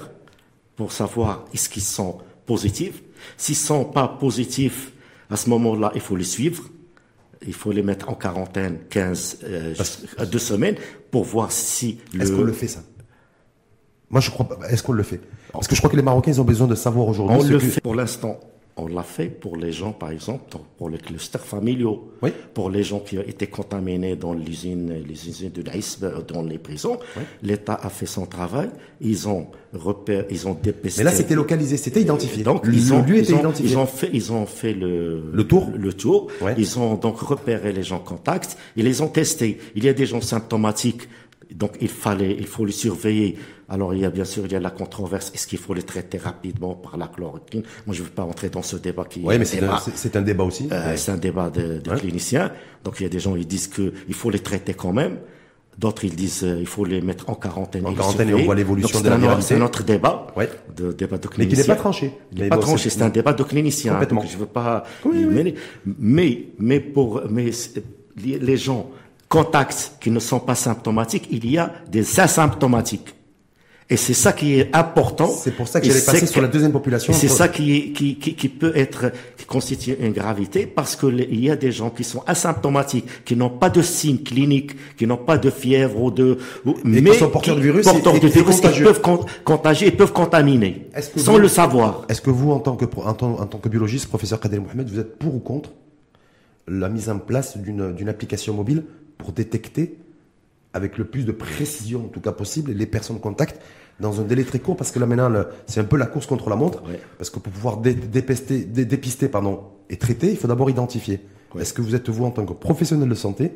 [0.76, 3.02] pour savoir est-ce qu'ils sont positifs
[3.36, 4.92] S'ils sont pas positifs,
[5.30, 6.64] à ce moment-là, il faut les suivre.
[7.44, 9.74] Il faut les mettre en quarantaine 15 euh,
[10.16, 10.76] à deux semaines
[11.10, 11.98] pour voir si.
[12.18, 12.80] Est-ce qu'on le fait ça?
[14.10, 14.48] Moi, je crois.
[14.70, 15.20] Est-ce qu'on le fait?
[15.52, 17.36] Parce que je crois que les Marocains, ils ont besoin de savoir aujourd'hui.
[17.40, 18.38] On le fait pour l'instant.
[18.76, 20.44] On l'a fait pour les gens, par exemple,
[20.78, 22.30] pour les clusters familiaux, oui.
[22.54, 26.56] pour les gens qui ont été contaminés dans l'usine, les usines de l'ISB, dans les
[26.58, 26.98] prisons.
[27.42, 28.70] L'État a fait son travail.
[29.02, 31.02] Ils ont repéré, ils ont dépisté.
[31.02, 32.44] Mais là, c'était localisé, c'était identifié.
[32.44, 35.70] Donc, ils ont, ils ont, Ils ont fait, ils ont fait le, le tour.
[35.76, 36.28] Le tour.
[36.56, 38.56] Ils ont donc repéré les gens contacts.
[38.76, 39.58] Ils les ont testés.
[39.74, 41.08] Il y a des gens symptomatiques
[41.54, 43.36] donc il fallait, il faut les surveiller.
[43.72, 45.32] Alors il y a bien sûr il y a la controverse.
[45.34, 47.62] Est-ce qu'il faut les traiter rapidement par la chloroquine?
[47.86, 49.22] Moi je ne veux pas entrer dans ce débat qui.
[49.24, 49.62] Oui, mais c'est
[50.14, 50.68] un, débat aussi.
[50.70, 52.52] Euh, C'est un débat de, de cliniciens.
[52.84, 55.16] Donc il y a des gens qui disent que il faut les traiter quand même.
[55.78, 57.86] D'autres ils disent euh, il faut les mettre en quarantaine.
[57.86, 59.54] En quarantaine et on voit l'évolution de la viralité.
[59.54, 60.26] C'est notre débat.
[60.36, 60.50] Ouais.
[60.76, 62.12] De débat de Mais qui n'est pas tranché.
[62.32, 62.90] Il n'est pas tranché.
[62.90, 63.92] C'est un débat de cliniciens.
[63.92, 64.22] Complètement.
[64.30, 64.84] je veux pas.
[65.10, 65.54] mais,
[65.86, 67.50] mais mais pour mais
[68.18, 68.90] les gens
[69.30, 73.14] contacts qui ne sont pas symptomatiques, il y a des asymptomatiques.
[73.90, 75.28] Et c'est ça qui est important.
[75.28, 77.12] C'est pour ça que j'allais passer sur la deuxième population.
[77.12, 81.06] C'est ça qui, est, qui, qui, qui, peut être, qui constitue une gravité parce que
[81.06, 85.06] il y a des gens qui sont asymptomatiques, qui n'ont pas de signes cliniques, qui
[85.06, 86.38] n'ont pas de fièvre ou de,
[86.84, 89.02] mais, qui sont porteurs du virus, porteurs du virus, ils peuvent
[89.44, 92.04] contagier, ils peuvent contaminer, sans le savoir.
[92.08, 94.88] Est-ce que vous, en tant que, en tant, en tant que biologiste, professeur Kader Mohamed,
[94.88, 95.70] vous êtes pour ou contre
[96.68, 98.84] la mise en place d'une application mobile
[99.18, 99.98] pour détecter
[100.74, 103.60] avec le plus de précision, en tout cas possible, les personnes contact
[104.00, 106.48] dans un délai très court, parce que là maintenant, c'est un peu la course contre
[106.48, 106.82] la montre,
[107.18, 111.20] parce que pour pouvoir dépister, dépister pardon, et traiter, il faut d'abord identifier.
[111.58, 113.52] Est-ce que vous êtes, vous, en tant que professionnel de santé,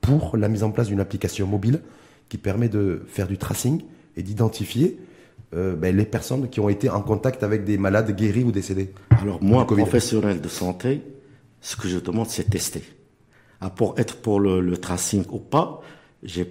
[0.00, 1.80] pour la mise en place d'une application mobile
[2.28, 3.82] qui permet de faire du tracing
[4.16, 4.98] et d'identifier
[5.54, 8.92] euh, ben, les personnes qui ont été en contact avec des malades guéris ou décédés
[9.20, 11.02] Alors moi, professionnel de santé,
[11.60, 12.82] ce que je demande, c'est tester.
[13.60, 15.82] Ah, pour être pour le, le tracing ou pas,
[16.22, 16.42] je...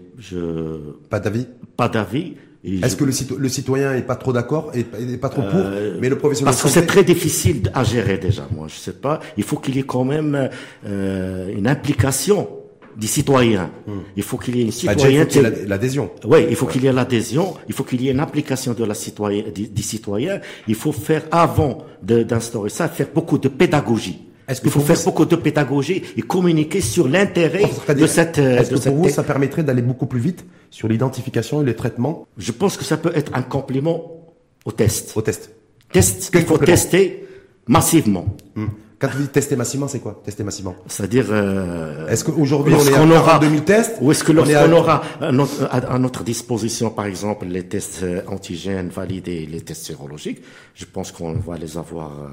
[1.09, 2.35] Pas d'avis Pas d'avis.
[2.63, 6.17] Est-ce que le, citoyen est pas trop d'accord et, pas trop pour, euh, mais le
[6.17, 8.47] professionnel Parce que c'est très difficile à gérer déjà.
[8.51, 9.21] Moi, je sais pas.
[9.37, 10.49] Il faut qu'il y ait quand même
[10.85, 12.49] euh, une implication
[12.97, 13.71] du citoyen.
[13.87, 13.99] Hmm.
[14.17, 15.41] Il faut qu'il y ait une bah, citoyenneté.
[15.67, 16.11] l'adhésion.
[16.25, 17.55] Oui, il faut qu'il y ait l'adhésion.
[17.69, 20.41] Il faut qu'il y ait une application de la citoyen, du, citoyen.
[20.67, 24.28] Il faut faire avant d'instaurer ça, faire beaucoup de pédagogie.
[24.49, 28.39] Est-ce qu'il faut faire beaucoup de pédagogie et communiquer sur l'intérêt de cette.
[28.39, 31.75] Euh, est-ce que pour vous, ça permettrait d'aller beaucoup plus vite sur l'identification et le
[31.75, 32.27] traitement?
[32.37, 34.25] Je pense que ça peut être un complément
[34.65, 35.13] au test.
[35.15, 35.51] Au test.
[35.91, 36.31] Test.
[36.33, 37.27] Il faut tester
[37.67, 38.25] massivement.
[38.55, 38.67] Hmm.
[38.99, 40.75] Quand vous dites tester massivement, c'est quoi Tester massivement?
[40.87, 41.27] C'est-à-dire.
[41.29, 45.31] Euh, est-ce qu'aujourd'hui on est à aura 2000 tests Ou est-ce que lorsqu'on aura à
[45.31, 50.41] notre, à notre, disposition, par exemple, les tests euh, antigènes validés, les tests sérologiques,
[50.75, 52.27] je pense qu'on va les avoir euh,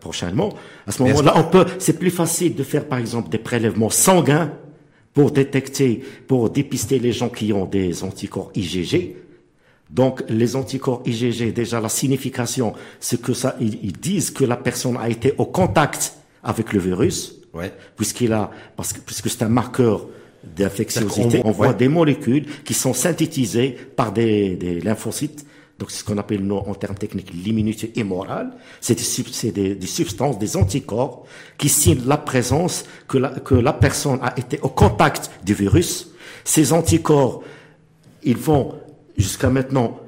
[0.00, 0.50] prochainement.
[0.86, 1.66] À ce moment-là, on peut.
[1.78, 4.52] C'est plus facile de faire, par exemple, des prélèvements sanguins
[5.14, 9.16] pour détecter, pour dépister les gens qui ont des anticorps IgG
[9.90, 14.96] donc, les anticorps IgG, déjà la signification, c'est que ça, ils, disent que la personne
[14.96, 16.14] a été au contact
[16.44, 17.72] avec le virus, ouais.
[17.96, 20.06] puisqu'il a, parce que, puisque c'est un marqueur
[20.44, 21.42] d'infectiosité.
[21.44, 25.44] On, voit des molécules qui sont synthétisées par des, des lymphocytes.
[25.80, 28.52] Donc, c'est ce qu'on appelle en termes techniques l'immunité immorale.
[28.80, 31.24] C'est des, des, des, substances, des anticorps
[31.58, 36.10] qui signent la présence que la, que la personne a été au contact du virus.
[36.44, 37.42] Ces anticorps,
[38.22, 38.74] ils vont
[39.20, 40.00] Jusqu'à maintenant,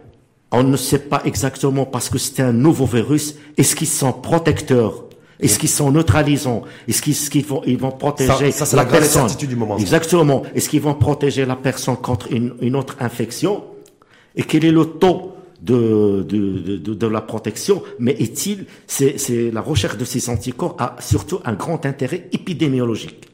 [0.51, 3.35] on ne sait pas exactement parce que c'est un nouveau virus.
[3.59, 5.05] Est-ce qu'ils sont protecteurs?
[5.39, 6.63] Est-ce qu'ils sont neutralisants?
[6.89, 9.29] Est-ce qu'ils vont, ils vont protéger ça, la, personne?
[9.37, 9.77] du moment.
[9.77, 10.45] Exactement.
[10.55, 13.65] Est-ce qu'ils vont protéger la personne contre une, une autre infection?
[14.35, 15.32] Et quel est le taux
[15.63, 20.97] de, de, de, de la protection Mais est-il, c'est la recherche de ces anticorps a
[21.01, 23.29] surtout un grand intérêt épidémiologique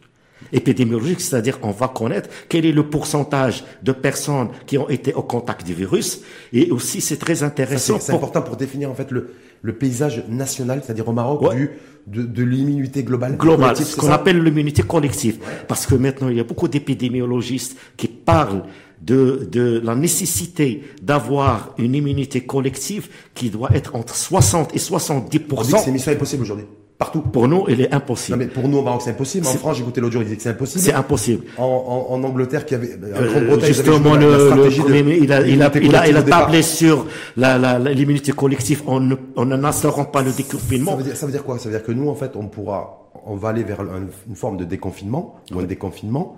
[0.53, 5.23] épidémiologique, c'est-à-dire on va connaître quel est le pourcentage de personnes qui ont été au
[5.23, 6.23] contact du virus.
[6.53, 7.99] Et aussi, c'est très intéressant.
[8.01, 11.71] C'est important pour définir en fait le, le paysage national, c'est-à-dire au Maroc, du,
[12.07, 13.37] de, de l'immunité globale.
[13.37, 15.39] Globale, ce qu'on appelle l'immunité collective.
[15.67, 18.63] Parce que maintenant, il y a beaucoup d'épidémiologistes qui parlent
[19.01, 25.41] de, de la nécessité d'avoir une immunité collective qui doit être entre 60 et 70
[25.51, 26.67] On dit que c'est mission impossible aujourd'hui.
[26.99, 27.21] Partout.
[27.21, 28.37] Pour nous, il est impossible.
[28.37, 29.47] Non, mais pour nous, au Maroc, c'est impossible.
[29.47, 30.85] En France, j'ai écouté l'autre jour, il disait que c'est impossible.
[30.85, 31.45] C'est impossible.
[31.57, 31.63] En,
[32.11, 35.95] en, en, Angleterre, qui avait, en Grande-Bretagne, justement, le, le il a, il a, il
[35.95, 37.07] a, il a tablé sur
[37.37, 40.91] la, l'immunité collective en, en n'instaurant pas le déconfinement.
[40.91, 41.57] Ça veut, dire, ça veut dire quoi?
[41.61, 44.57] Ça veut dire que nous, en fait, on pourra, on va aller vers une forme
[44.57, 46.37] de déconfinement, ou un déconfinement,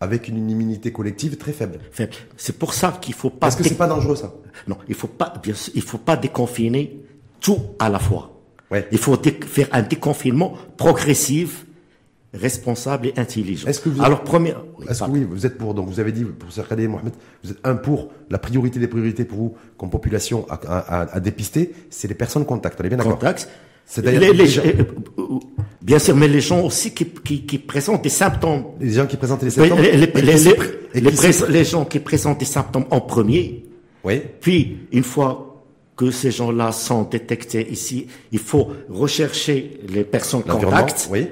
[0.00, 1.80] avec une immunité collective très faible.
[1.90, 2.12] Faible.
[2.36, 3.48] C'est pour ça qu'il faut pas.
[3.48, 4.32] Est-ce que c'est pas dangereux, ça?
[4.66, 7.00] Non, il faut pas, bien sûr, il faut pas déconfiner
[7.40, 8.32] tout à la fois.
[8.70, 8.86] Ouais.
[8.92, 11.64] Il faut faire un déconfinement progressif,
[12.34, 13.66] responsable et intelligent.
[13.66, 14.62] Est-ce que vous Alors, première.
[14.88, 17.58] Est-ce que oui, vous êtes pour, donc vous avez dit, professeur Kader Mohamed, vous êtes
[17.64, 22.08] un pour, la priorité des priorités pour vous, comme population à, à, à dépister, c'est
[22.08, 22.80] les personnes contacts.
[22.80, 23.14] On est bien d'accord?
[23.14, 23.48] Contacts.
[23.88, 24.84] C'est les, les, euh,
[25.80, 28.64] bien sûr, mais les gens aussi qui, qui, qui présentent des symptômes.
[28.78, 29.80] Les gens qui présentent des symptômes.
[29.80, 33.64] Les, les, les gens qui présentent des symptômes en premier.
[34.04, 34.20] Oui.
[34.40, 35.64] Puis, une fois
[35.96, 41.26] que ces gens-là sont détectés ici, il faut rechercher les personnes contacts, oui.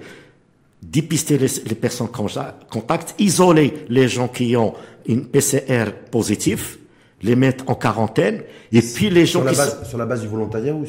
[0.82, 4.72] dépister les, les, personnes contacts, isoler les gens qui ont
[5.06, 6.78] une PCR positive,
[7.26, 10.22] les mettre en quarantaine, et puis les gens sur la qui base, sur la base
[10.22, 10.84] du volontariat ou,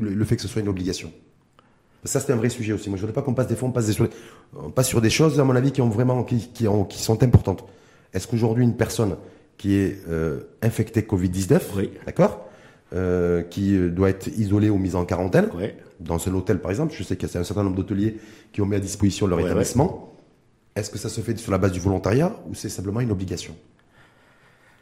[0.00, 1.12] le, fait que ce soit une obligation?
[2.04, 2.88] Ça, c'est un vrai sujet aussi.
[2.88, 3.90] Moi, je voudrais pas qu'on passe des fois, on passe,
[4.54, 7.00] on passe sur des choses, à mon avis, qui ont vraiment, qui, qui, ont, qui
[7.02, 7.64] sont importantes.
[8.12, 9.16] Est-ce qu'aujourd'hui, une personne
[9.56, 11.90] qui est euh, infectée Covid-19, oui.
[12.04, 12.46] d'accord
[12.92, 15.48] euh, qui euh, doit être isolé ou mis en quarantaine.
[15.98, 18.18] Dans un hôtel, par exemple, je sais qu'il y a un certain nombre d'hôteliers
[18.52, 20.12] qui ont mis à disposition leur établissement.
[20.76, 23.56] Est-ce que ça se fait sur la base du volontariat ou c'est simplement une obligation?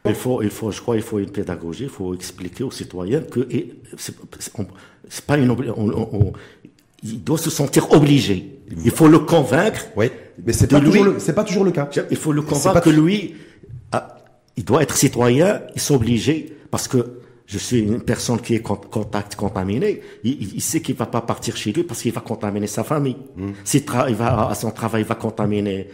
[0.07, 1.83] Il faut, il faut, je crois, il faut une pédagogie.
[1.83, 3.47] Il faut expliquer aux citoyens que
[3.97, 6.33] c'est pas une on,
[7.03, 8.59] il doit se sentir obligé.
[8.83, 9.85] Il faut le convaincre.
[9.95, 10.09] Oui,
[10.45, 11.89] mais c'est pas, toujours le, pas toujours le cas.
[12.09, 13.35] Il faut le convaincre que lui,
[13.91, 14.17] ah,
[14.57, 19.35] il doit être citoyen, il s'obliger parce que je suis une personne qui est contact
[19.35, 23.17] contaminé, il, sait qu'il va pas partir chez lui parce qu'il va contaminer sa famille.
[23.35, 23.51] Hmm.
[23.63, 25.87] S'il il va à son travail, il va contaminer.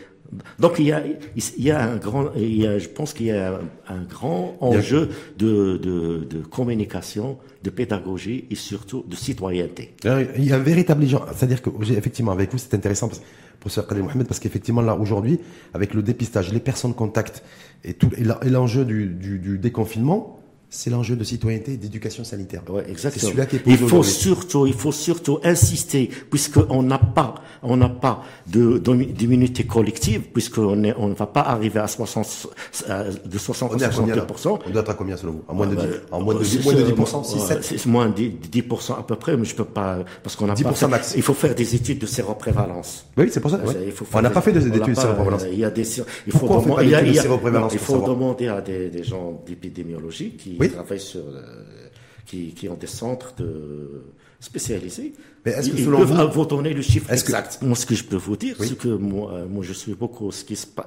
[0.59, 1.03] Donc il y a,
[1.35, 4.57] il y a un grand, il y a, je pense qu'il y a un grand
[4.61, 9.93] enjeu de, de, de, communication, de pédagogie et surtout de citoyenneté.
[10.37, 13.21] Il y a un véritable c'est-à-dire que effectivement avec vous c'est intéressant parce,
[13.59, 15.39] professeur Khalil Mohamed parce qu'effectivement là aujourd'hui
[15.73, 17.43] avec le dépistage, les personnes contact
[17.83, 20.40] et tout et l'enjeu du, du, du déconfinement
[20.73, 22.63] c'est l'enjeu de citoyenneté et d'éducation sanitaire.
[22.69, 23.27] Ouais, exactement.
[23.27, 27.89] Celui-là qui est il faut surtout, il faut surtout insister, puisqu'on n'a pas, on n'a
[27.89, 32.47] pas de d'immunité collective, puisqu'on est, on ne va pas arriver à 60,
[32.89, 34.59] euh, de 60 à 62%.
[34.65, 35.43] On doit être à combien selon vous?
[35.49, 37.63] À moins de 10, ah, en moins de 10, moins de 10%, 6, 7?
[37.63, 40.71] C'est moins de 10% à peu près, mais je peux pas, parce qu'on n'a pas
[40.71, 41.13] fait, max.
[41.17, 43.05] il faut faire des études de séroprévalence.
[43.17, 43.73] Oui, c'est pour ça, ouais.
[43.87, 45.43] il faut on n'a pas fait d'études de séroprévalence.
[45.51, 45.81] Il y a des,
[46.27, 50.71] il faut, demander, il faut demander à des, des gens d'épidémiologie qui oui.
[50.71, 51.87] travaillent sur, euh,
[52.25, 54.03] qui, qui, ont des centres de
[54.39, 55.13] spécialisés.
[55.45, 57.59] Mais est-ce que ils, vous, vous donner le chiffre exact.
[57.61, 60.31] Moi, ce que je peux vous dire, c'est que moi, euh, moi, je suis beaucoup
[60.31, 60.85] ce qui se passe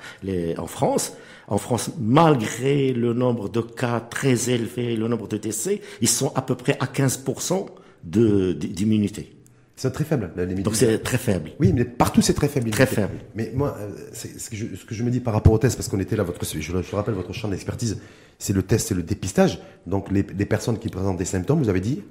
[0.59, 1.13] en France.
[1.47, 6.33] En France, malgré le nombre de cas très élevé, le nombre de décès, ils sont
[6.35, 7.67] à peu près à 15%
[8.03, 9.35] d'immunité.
[9.77, 10.65] C'est très faible, la limite.
[10.65, 11.51] Donc c'est très faible.
[11.59, 12.71] Oui, mais partout c'est très faible.
[12.71, 13.19] Très faible.
[13.35, 15.77] Mais moi, euh, ce que, je, ce que je me dis par rapport au test,
[15.77, 17.99] parce qu'on était là, votre, je, je rappelle votre champ d'expertise,
[18.39, 19.61] c'est le test, c'est le dépistage.
[19.87, 22.03] Donc les, les, personnes qui présentent des symptômes, vous avez dit,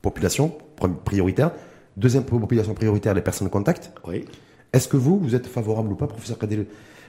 [0.00, 0.56] population
[1.04, 1.52] prioritaire.
[1.98, 3.92] Deuxième population prioritaire, les personnes contact.
[4.06, 4.24] Oui.
[4.72, 6.66] Est-ce que vous, vous êtes favorable ou pas, professeur Kadel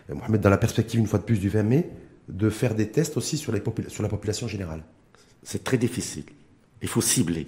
[0.10, 1.90] euh, Mohamed, dans la perspective une fois de plus du 20 mai,
[2.28, 4.84] de faire des tests aussi sur, les sur la population générale?
[5.42, 6.26] C'est très difficile.
[6.82, 7.48] Il faut cibler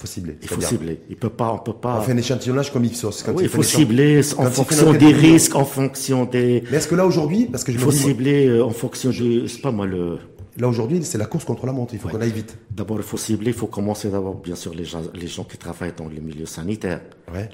[0.00, 0.36] faut cibler.
[0.40, 1.00] Il faut cibler.
[1.10, 1.98] Il peut pas, on peut pas.
[1.98, 3.24] On fait un échantillonnage comme Ipsos.
[3.34, 6.64] oui, il faut cibler en fonction des risques, en fonction des.
[6.70, 9.46] Mais est-ce que là aujourd'hui, parce que je il faut cibler euh, en fonction du,
[9.48, 10.18] c'est pas moi le,
[10.60, 11.94] Là aujourd'hui, c'est la course contre la montre.
[11.94, 12.58] Il faut qu'on aille vite.
[12.70, 13.48] D'abord, il faut cibler.
[13.48, 16.44] Il faut commencer d'abord, bien sûr, les gens, les gens qui travaillent dans les milieux
[16.44, 17.00] sanitaires,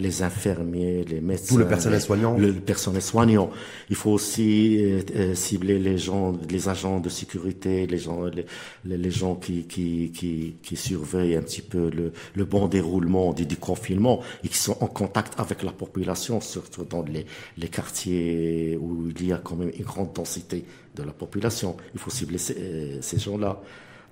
[0.01, 2.37] les infirmiers, les médecins, tout le personnel soignant.
[2.37, 3.51] Le personnel soignant.
[3.91, 8.45] Il faut aussi euh, euh, cibler les gens, les agents de sécurité, les gens, les,
[8.85, 13.47] les gens qui, qui, qui, qui, surveillent un petit peu le, le bon déroulement du,
[13.47, 17.25] du, confinement et qui sont en contact avec la population, surtout dans les,
[17.57, 20.65] les quartiers où il y a quand même une grande densité
[20.97, 21.77] de la population.
[21.95, 23.61] Il faut cibler ces, euh, ces gens-là.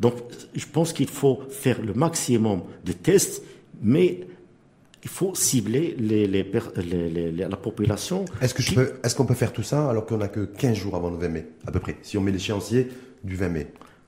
[0.01, 0.15] Donc,
[0.55, 3.43] je pense qu'il faut faire le maximum de tests,
[3.83, 4.27] mais
[5.03, 6.43] il faut cibler les, les,
[6.77, 8.25] les, la population.
[8.41, 10.97] Est-ce qu'on peut, est qu'on peut faire tout ça alors qu'on n'a que 15 jours
[10.97, 12.89] avant le 20 mai, à peu près, si on met l'échéancier
[13.23, 13.67] du 20 mai?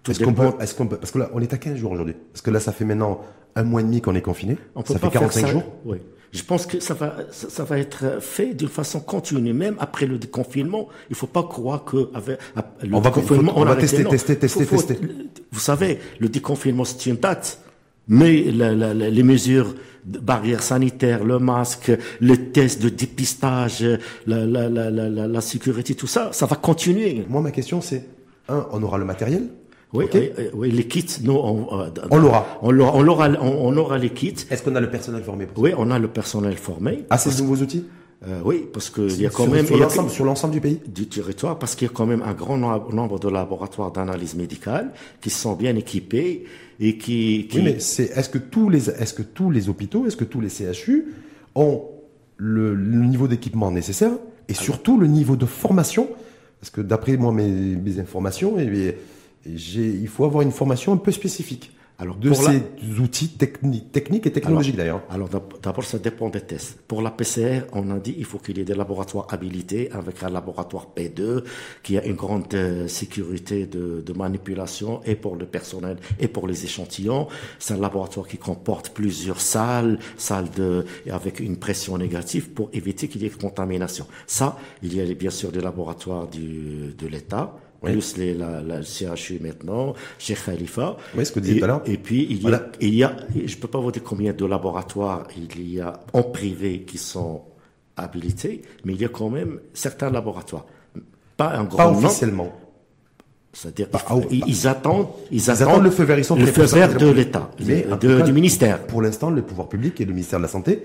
[0.09, 2.15] Est-ce qu'on peut, est qu'on peut, parce que là, on est à 15 jours aujourd'hui.
[2.33, 3.23] Parce que là, ça fait maintenant
[3.57, 4.57] un mois et demi qu'on est confiné.
[4.85, 5.65] Ça fait 45 jours.
[5.85, 5.99] Oui.
[6.33, 9.53] Je pense que ça va, ça, va être fait d'une façon continue.
[9.53, 12.39] Même après le déconfinement, il ne faut pas croire que avec
[12.83, 14.99] le on déconfinement, va, on, va tester, tester, tester, tester.
[15.53, 17.61] Vous savez, le déconfinement, c'est une date.
[18.09, 23.85] Mais la, la, les mesures de barrières sanitaires, le masque, les tests de dépistage,
[24.27, 27.25] la, la, sécurité, tout ça, ça va continuer.
[27.29, 28.07] Moi, ma question, c'est,
[28.49, 29.49] un, on aura le matériel
[29.97, 32.59] oui, oui, les kits, nous, on, euh, on l'aura.
[32.63, 34.35] On aura, on, aura les kits.
[34.51, 35.63] Est-ce qu'on a le personnel formé pour ça?
[35.63, 37.05] Oui, on a le personnel formé.
[37.11, 37.85] Ah, c'est de nouveaux outils?
[38.27, 39.67] Euh, oui, parce qu'il y a quand même
[40.09, 40.81] sur l'ensemble du pays?
[40.87, 44.93] du territoire, parce qu'il y a quand même un grand nombre de laboratoires d'analyse médicale
[45.21, 46.45] qui sont bien équipés
[46.81, 47.47] et qui.
[47.51, 47.59] qui...
[47.59, 50.41] Oui, mais c'est est-ce que tous les est-ce que tous les hôpitaux, est-ce que tous
[50.41, 51.15] les CHU
[51.55, 51.85] ont
[52.39, 54.13] le, niveau d'équipement nécessaire
[54.49, 56.09] et surtout le niveau de formation?
[56.61, 58.97] Parce que d'après moi mes, mes informations, et
[59.49, 61.73] il faut avoir une formation un peu spécifique.
[61.99, 62.63] Alors, de ces
[63.01, 65.03] outils techniques et technologiques d'ailleurs.
[65.09, 66.79] Alors, d'abord, ça dépend des tests.
[66.87, 70.23] Pour la PCR, on a dit il faut qu'il y ait des laboratoires habilités avec
[70.23, 71.45] un laboratoire P2
[71.83, 76.47] qui a une grande euh, sécurité de, de, manipulation et pour le personnel et pour
[76.47, 77.29] les échantillons.
[77.59, 83.09] C'est un laboratoire qui comporte plusieurs salles, salles de, avec une pression négative pour éviter
[83.09, 84.07] qu'il y ait contamination.
[84.27, 88.83] Ça, il y a bien sûr des laboratoires du, de l'État plus les, la, la,
[88.83, 90.97] CHU maintenant, chez Khalifa.
[91.17, 91.83] Oui, ce que vous disiez tout à l'heure.
[91.87, 94.45] Et puis, il y, a, il y a, je peux pas vous dire combien de
[94.45, 97.43] laboratoires il y a en privé qui sont
[97.97, 100.67] habilités, mais il y a quand même certains laboratoires.
[101.37, 102.53] Pas un grand Pas officiellement.
[103.53, 103.89] C'est-à-dire
[104.31, 107.51] ils, ils, attendent, ils, attendent, le feu vert, ils sont le feu vert de l'État,
[107.59, 108.87] du ministère.
[108.87, 110.83] Pour l'instant, le pouvoir public et le ministère de la Santé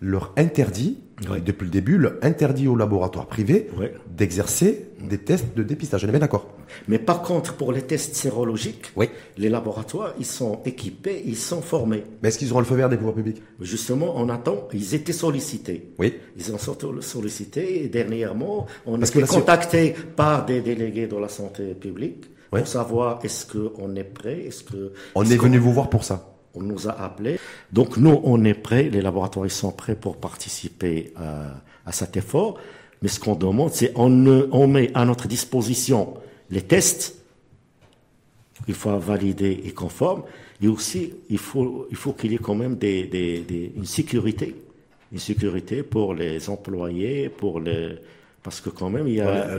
[0.00, 0.98] leur interdit,
[1.44, 3.68] depuis le début, leur interdit aux laboratoires privés
[4.16, 6.04] d'exercer des tests de dépistage.
[6.04, 6.48] On est bien d'accord
[6.88, 8.92] Mais par contre, pour les tests sérologiques,
[9.38, 12.04] les laboratoires, ils sont équipés, ils sont formés.
[12.22, 13.42] Mais est-ce qu'ils auront le feu vert des pouvoirs publics?
[13.60, 15.92] Justement, on attend, ils étaient sollicités.
[15.98, 16.14] Oui.
[16.36, 21.28] Ils ont surtout sollicités et dernièrement, on a été contactés par des délégués de la
[21.28, 24.92] santé publique pour savoir est-ce qu'on est prêt, est-ce que...
[25.14, 27.38] On est, venu vous voir pour ça on nous a appelés.
[27.72, 32.58] Donc nous, on est prêts, les laboratoires sont prêts pour participer à, cet effort.
[33.02, 36.14] Mais ce qu'on demande, c'est on, on met à notre disposition
[36.50, 37.16] les tests,
[38.68, 40.22] il faut valider et conforme,
[40.62, 44.54] et aussi il faut il faut qu'il y ait quand même des, des, une sécurité,
[45.12, 47.96] une sécurité pour les employés, pour les
[48.44, 49.56] parce que quand même, il y a,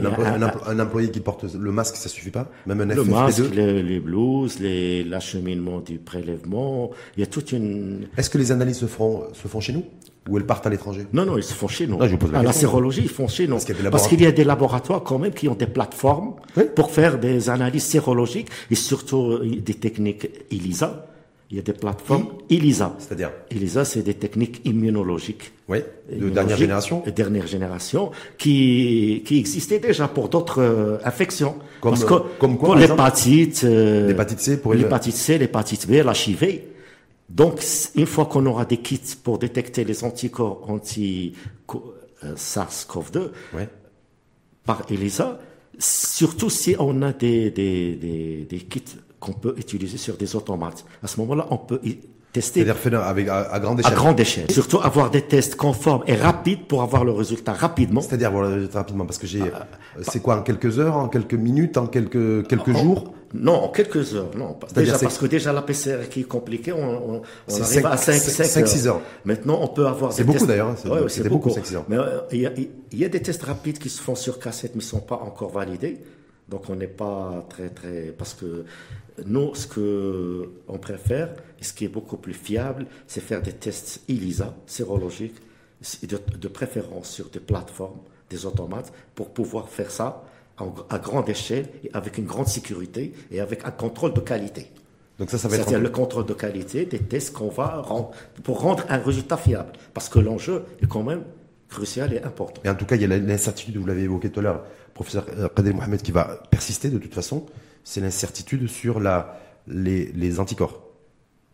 [0.66, 2.48] un, employé, qui porte le masque, ça suffit pas.
[2.66, 8.06] Même un Le masque, les, les blouses, l'acheminement du prélèvement, il y a toute une...
[8.16, 9.82] Est-ce que les analyses se font, se font chez nous?
[10.28, 11.04] Ou elles partent à l'étranger?
[11.12, 11.98] Non, non, ils se font chez nous.
[12.00, 13.58] Ah, la, sérologie, ils font chez nous.
[13.90, 15.02] Parce qu'il y, a des laboratoires.
[15.02, 16.34] quand même qui ont des plateformes
[16.76, 21.06] pour faire des analyses sérologiques et surtout euh, des techniques ELISA
[21.50, 22.96] il y a des plateformes ELISA.
[22.98, 25.52] C'est-à-dire ELISA, c'est des techniques immunologiques.
[25.68, 25.78] Oui,
[26.10, 27.04] de dernière génération.
[27.06, 31.54] De dernière génération, qui, qui existaient déjà pour d'autres euh, infections.
[31.80, 35.92] Comme, Parce que, comme quoi, pour l'hépatite, euh, l'hépatite C, pour l'hépatite C, l'hépatite B,
[35.92, 36.62] l'HIV.
[37.28, 37.62] Donc,
[37.94, 43.18] une fois qu'on aura des kits pour détecter les anticorps anti-SARS-CoV-2
[43.54, 43.68] ouais.
[44.64, 45.38] par ELISA,
[45.78, 48.84] surtout si on a des, des, des, des kits
[49.20, 50.84] qu'on peut utiliser sur des automates.
[51.02, 51.80] À ce moment-là, on peut
[52.32, 52.64] tester.
[52.64, 53.92] C'est-à-dire avec, à, grande échelle.
[53.92, 54.50] À grande échelle.
[54.50, 58.00] Surtout avoir des tests conformes et rapides pour avoir le résultat rapidement.
[58.00, 59.66] C'est-à-dire avoir le résultat rapidement, parce que j'ai, ah,
[60.02, 63.14] c'est quoi, en quelques heures, en quelques minutes, en quelques, quelques jours?
[63.34, 64.56] Non, en quelques heures, non.
[64.74, 68.68] Déjà, parce que déjà la PCR qui est compliquée, on, on, arrive à 5, 5,
[68.68, 69.00] 6 heures.
[69.24, 70.68] Maintenant, on peut avoir C'est beaucoup d'ailleurs.
[70.68, 71.84] Hein, ouais, c'est beaucoup, 5, 6 heures.
[71.88, 72.40] Mais euh, il
[72.92, 75.16] y, y, a des tests rapides qui se font sur cassette, mais ne sont pas
[75.16, 75.98] encore validés.
[76.48, 78.64] Donc on n'est pas très très parce que
[79.24, 81.30] nous ce que on préfère
[81.66, 85.36] ce qui est beaucoup plus fiable, c'est faire des tests ELISA sérologiques
[86.02, 88.00] de, de, préférence sur des plateformes,
[88.30, 90.24] des automates pour pouvoir faire ça
[90.88, 94.70] à grande échelle et avec une grande sécurité et avec un contrôle de qualité.
[95.18, 98.60] Donc ça, ça va C'est-à-dire le contrôle de qualité des tests qu'on va rendre pour
[98.60, 99.72] rendre un résultat fiable.
[99.92, 101.24] Parce que l'enjeu est quand même
[101.68, 102.62] crucial et important.
[102.64, 105.26] Et en tout cas, il y a l'incertitude, vous l'avez évoqué tout à l'heure, professeur
[105.54, 107.46] Kader Mohamed, qui va persister de toute façon,
[107.86, 110.82] c'est l'incertitude sur la, les, les anticorps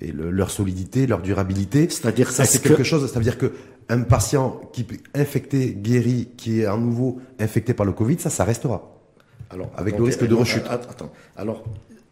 [0.01, 1.89] et leur solidité, leur durabilité.
[1.91, 3.09] C'est-à-dire ça, c'est quelque chose.
[3.09, 3.53] C'est-à-dire que
[3.89, 8.31] un patient qui est infecté, guéri, qui est à nouveau infecté par le Covid, ça,
[8.31, 8.99] ça restera.
[9.51, 10.65] Alors, avec le risque de rechute.
[10.69, 11.13] Attends.
[11.37, 11.65] Alors,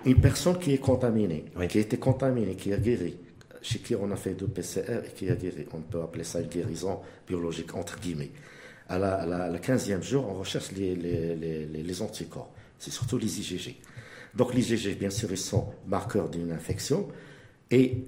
[0.04, 3.16] une personne qui est contaminée, qui a été contaminée, qui a guéri,
[3.62, 6.40] chez qui on a fait deux PCR et qui a guéri, on peut appeler ça
[6.40, 8.30] une guérison biologique entre guillemets
[8.90, 12.50] à la, 15e jour, on recherche les, les, anticorps.
[12.78, 13.76] C'est surtout les IgG.
[14.36, 17.08] Donc les IgG, bien sûr, ils sont marqueurs d'une infection.
[17.70, 18.04] Et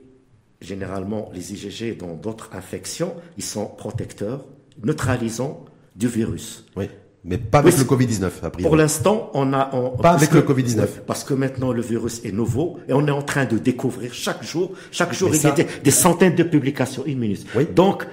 [0.60, 4.44] généralement, les IgG dans d'autres infections, ils sont protecteurs,
[4.82, 5.64] neutralisants
[5.96, 6.64] du virus.
[6.76, 6.88] Oui.
[7.24, 8.62] Mais pas avec le Covid-19, a priori.
[8.68, 9.66] Pour l'instant, on a...
[10.02, 10.86] pas avec le Covid-19.
[11.06, 14.42] Parce que maintenant, le virus est nouveau et on est en train de découvrir chaque
[14.42, 17.46] jour, chaque jour, il y a des, centaines de publications, une minute.
[17.54, 17.66] Oui.
[17.72, 18.08] Donc,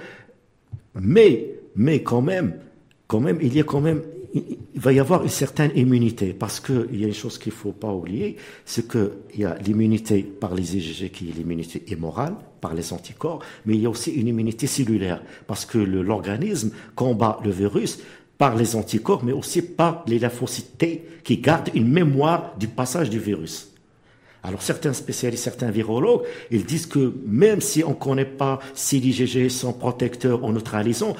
[0.94, 2.60] mais mais quand même,
[3.08, 4.02] quand même, il y a quand même,
[4.34, 7.58] il va y avoir une certaine immunité, parce qu'il y a une chose qu'il ne
[7.58, 12.34] faut pas oublier, c'est qu'il y a l'immunité par les IgG qui est l'immunité immorale,
[12.60, 17.38] par les anticorps, mais il y a aussi une immunité cellulaire, parce que l'organisme combat
[17.44, 18.00] le virus
[18.38, 23.18] par les anticorps, mais aussi par les lymphocytes qui gardent une mémoire du passage du
[23.18, 23.70] virus.
[24.42, 28.98] Alors certains spécialistes, certains virologues, ils disent que même si on ne connaît pas si
[28.98, 31.14] l'IgG sont protecteurs ou neutralisants,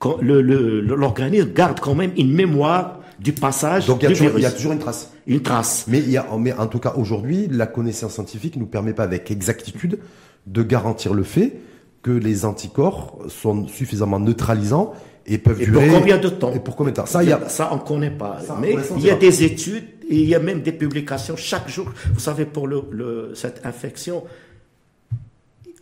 [0.00, 4.72] l'organisme garde quand même une mémoire du passage Donc il y, il y a toujours
[4.72, 5.12] une trace.
[5.26, 5.86] Une trace.
[5.88, 8.92] Mais, il y a, mais en tout cas aujourd'hui, la connaissance scientifique ne nous permet
[8.92, 9.98] pas avec exactitude
[10.46, 11.54] de garantir le fait
[12.02, 14.94] que les anticorps sont suffisamment neutralisants
[15.26, 15.88] et peuvent et durer.
[15.88, 17.48] Pour combien de temps Et pour combien de temps Ça, il y a...
[17.48, 18.38] ça on ne connaît pas.
[18.60, 21.92] mais il y a des études et il y a même des publications chaque jour.
[22.14, 24.24] Vous savez, pour le, le, cette infection,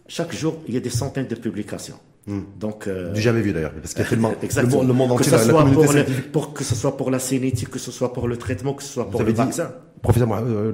[0.08, 1.98] chaque jour, il y a des centaines de publications.
[2.26, 2.40] Hmm.
[2.58, 4.82] Donc, euh, du jamais vu d'ailleurs, parce qu'il y a tellement exactement.
[4.82, 7.70] Le, monde entier, que ce soit pour, le, pour, que ce soit pour la sénétique,
[7.70, 9.70] que ce soit pour le traitement, que ce soit pour le vaccin.
[10.02, 10.72] Professeur euh,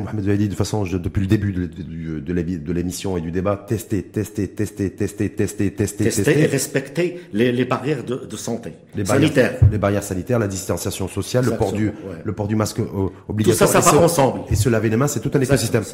[0.00, 4.02] Mohamed dit de façon depuis le début de, de, de l'émission et du débat, tester,
[4.02, 9.04] tester, tester, tester, tester, tester, tester, et respecter les, les barrières de, de santé les
[9.04, 11.92] sanitaires, les barrières sanitaires, la distanciation sociale, le port du
[12.24, 12.80] le port du masque
[13.28, 13.68] obligatoire.
[13.68, 14.40] Tout ça, ça va ensemble.
[14.50, 15.84] Et se laver les mains, c'est tout un écosystème.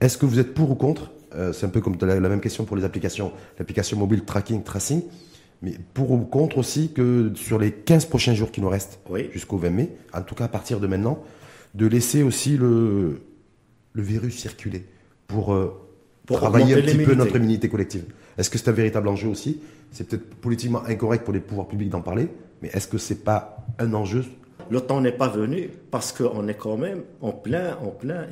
[0.00, 1.10] Est-ce que vous êtes pour ou contre?
[1.34, 5.02] Euh, c'est un peu comme la, même question pour les applications, l'application mobile tracking, tracing.
[5.62, 9.00] Mais pour ou contre aussi que sur les 15 prochains jours qui nous restent,
[9.32, 11.22] jusqu'au 20 mai, en tout cas à partir de maintenant,
[11.74, 13.22] de laisser aussi le,
[13.94, 14.84] le virus circuler
[15.26, 15.74] pour, euh,
[16.26, 18.04] pour travailler un petit peu notre immunité collective.
[18.36, 19.60] Est-ce que c'est un véritable enjeu aussi?
[19.90, 22.28] C'est peut-être politiquement incorrect pour les pouvoirs publics d'en parler,
[22.60, 24.24] mais est-ce que c'est pas un enjeu?
[24.70, 28.26] Le temps n'est pas venu parce qu'on est quand même en plein, en plein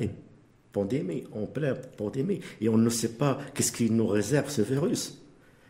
[0.73, 5.19] pandémie, en plein pandémie, et on ne sait pas qu'est-ce qui nous réserve ce virus.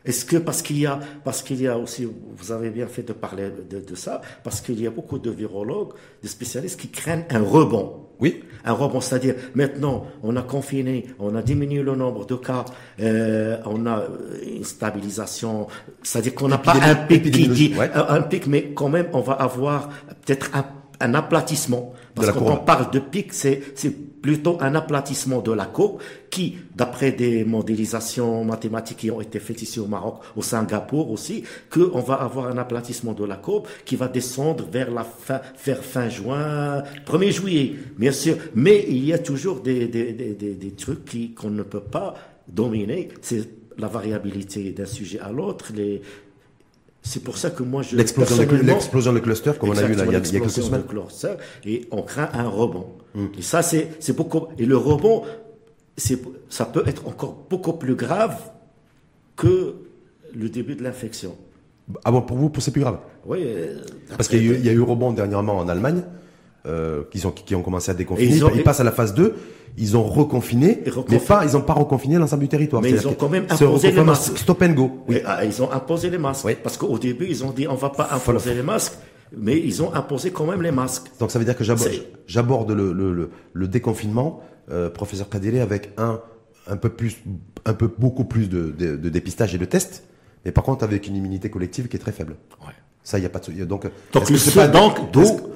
[0.06, 3.04] Est-ce que parce qu'il y a, parce qu'il y a aussi, vous avez bien fait
[3.04, 7.26] de parler de, ça, parce qu'il y a beaucoup de virologues, de spécialistes qui craignent
[7.30, 8.08] un rebond.
[8.20, 8.44] Oui.
[8.66, 12.66] Un rebond, c'est-à-dire maintenant, on a confiné, on a diminué le nombre de cas,
[13.00, 14.04] euh, on a
[14.46, 15.68] une stabilisation,
[16.02, 19.90] c'est-à-dire qu'on n'a pas un pic, qui un pic, mais quand même, on va avoir
[20.26, 20.66] peut-être un
[21.00, 21.94] un aplatissement.
[22.16, 23.62] Parce que quand on parle de pic, c'est
[24.22, 29.62] plutôt un aplatissement de la courbe qui, d'après des modélisations mathématiques qui ont été faites
[29.62, 33.96] ici au Maroc, au Singapour aussi, qu'on va avoir un aplatissement de la courbe qui
[33.96, 38.38] va descendre vers la fin, vers fin juin, 1er juillet, bien sûr.
[38.56, 42.14] Mais il y a toujours des, des, des, des, trucs qu'on ne peut pas
[42.48, 43.10] dominer.
[43.22, 46.02] C'est la variabilité d'un sujet à l'autre, les,
[47.04, 48.38] c'est pour ça que moi je l'explosion
[49.14, 50.84] de, clusters comme on a vu là il y a, quelques semaines.
[51.66, 52.88] et on craint un rebond.
[53.14, 53.28] Hmm.
[53.38, 55.24] et ça c'est c'est beaucoup et le rebond
[55.98, 58.38] c'est ça peut être encore beaucoup plus grave
[59.36, 59.76] que
[60.34, 61.36] le début de l'infection.
[62.06, 63.00] Ah bon pour vous c'est plus grave?
[63.26, 63.82] Oui euh,
[64.16, 66.04] parce qu'il y, a eu rebond dernièrement en Allemagne
[66.66, 68.40] euh, qui, ont, qui ont commencé à déconfiner.
[68.56, 69.36] Ils, passent à la phase 2,
[69.78, 72.82] ils ont reconfiné, mais pas, ils n'ont pas reconfiné l'ensemble du territoire.
[72.82, 74.38] Mais ils ont quand même imposé les masques.
[74.38, 74.92] Stop and go.
[75.08, 75.20] Oui.
[75.26, 76.46] Ah, ils ont imposé les masques.
[76.46, 76.56] Oui.
[76.62, 78.94] Parce qu'au début, ils ont dit on va pas imposer les masques,
[79.36, 81.12] mais ils ont imposé quand même les masques.
[81.20, 81.66] Donc ça veut dire que
[82.28, 84.42] j'aborde le, le, le, déconfinement,
[84.72, 86.22] euh, professeur Kadele, avec un,
[86.68, 87.18] un peu plus,
[87.66, 90.06] un peu beaucoup plus de, de, de dépistage et de tests,
[90.46, 92.36] mais par contre avec une immunité collective qui est très faible.
[92.62, 92.74] Ouais.
[93.04, 93.66] Ça, il n'y a pas de.
[93.66, 94.98] Donc, donc est-ce que c'est pas, donc,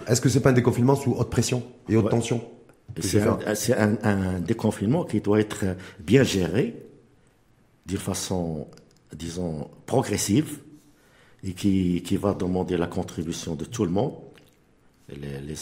[0.08, 2.44] est-ce que c'est pas un déconfinement sous haute pression et haute tension
[3.00, 3.22] C'est
[3.74, 5.64] un, un, déconfinement qui doit être
[6.00, 6.76] bien géré
[7.86, 8.68] d'une façon,
[9.16, 10.60] disons, progressive
[11.44, 14.14] et qui, qui va demander la contribution de tout le monde
[15.10, 15.56] les, les,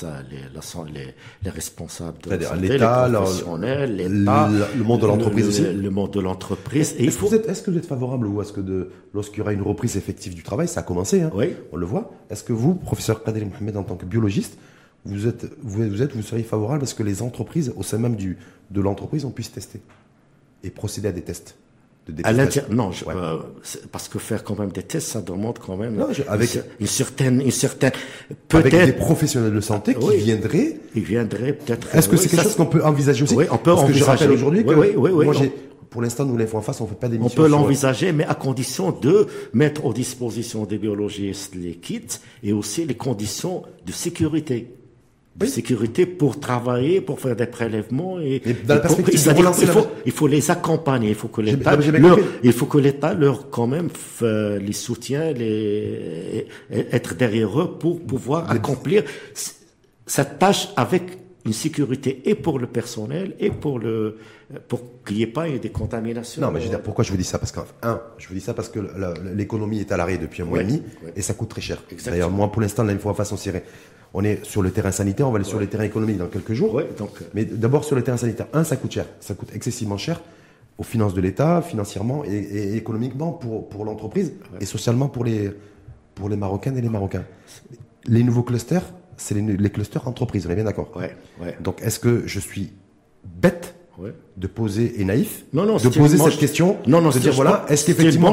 [0.93, 5.62] les, les responsables de la l'État, le monde de l'entreprise aussi.
[5.62, 6.96] Le monde de l'entreprise.
[6.98, 9.62] Est-ce que, est que, vous êtes favorable ou est-ce que de, lorsqu'il y aura une
[9.62, 11.54] reprise effective du travail, ça a commencé, hein, oui.
[11.72, 12.12] on le voit.
[12.32, 14.58] Est-ce que vous, professeur Kadel Mohamed, en tant que biologiste,
[15.06, 18.16] vous êtes, vous êtes, vous seriez favorable à ce que les entreprises, au sein même
[18.16, 18.39] du,
[18.72, 19.80] de l'entreprise, on puisse tester
[20.64, 21.56] et procéder à des tests?
[22.24, 22.34] À
[22.70, 23.38] non, euh,
[23.91, 27.51] parce que faire quand même des tests, ça demande quand même avec une, certaine, une
[27.51, 27.91] certaine,
[28.47, 30.80] peut-être avec des professionnels de santé qui viendraient.
[30.95, 31.95] Ils viendraient peut-être.
[31.95, 33.36] Est-ce que c'est quelque chose qu'on peut envisager aussi?
[33.36, 35.51] Oui, on peut parce que je rappelle aujourd'hui que oui, oui, moi j'ai,
[35.89, 37.32] pour l'instant, nous, l'info en face, on fait pas d'émission.
[37.39, 42.01] On peut l'envisager, mais à condition de mettre aux dispositions des biologistes les kits
[42.43, 44.76] et aussi les conditions de sécurité
[45.36, 49.20] de sécurité pour travailler, pour faire des prélèvements et, dans la perspective
[49.62, 51.78] il, faut, il faut les accompagner, il faut que l'État
[52.42, 53.90] il faut que l'État leur quand même
[54.22, 59.04] les soutient, les être derrière eux pour pouvoir accomplir
[60.06, 61.04] cette tâche avec
[61.46, 64.18] une sécurité et pour le personnel et pour le
[64.68, 66.42] pour qu'il n'y ait pas des contaminations.
[66.42, 67.40] Non, mais je veux dire, pourquoi je vous dis ça?
[67.40, 67.66] Parce qu'un,
[68.18, 68.80] je vous dis ça parce que
[69.34, 70.84] l'économie est à l'arrêt depuis un mois et demi
[71.16, 71.84] et ça coûte très cher.
[72.06, 73.38] D'ailleurs, moi, pour l'instant, là, une fois en face, on
[74.18, 76.53] on est sur le terrain sanitaire, on va aller sur le terrain économique dans quelques
[76.53, 76.82] jours.
[76.97, 77.22] donc...
[77.22, 80.22] Euh, Mais d'abord sur le terrain sanitaire, un, ça coûte cher, ça coûte excessivement cher
[80.78, 85.51] aux finances de l'État, financièrement et, économiquement pour, pour l'entreprise et socialement pour les,
[86.16, 87.26] pour les Marocaines et les Marocains.
[88.05, 88.84] Les nouveaux clusters,
[89.18, 90.91] c'est les, les, clusters entreprises, on est bien d'accord.
[91.59, 92.72] Donc est-ce que je suis
[93.26, 93.75] bête
[94.38, 97.66] de poser et naïf non, non, de poser cette question non non de dire voilà
[97.70, 98.32] est-ce qu'effectivement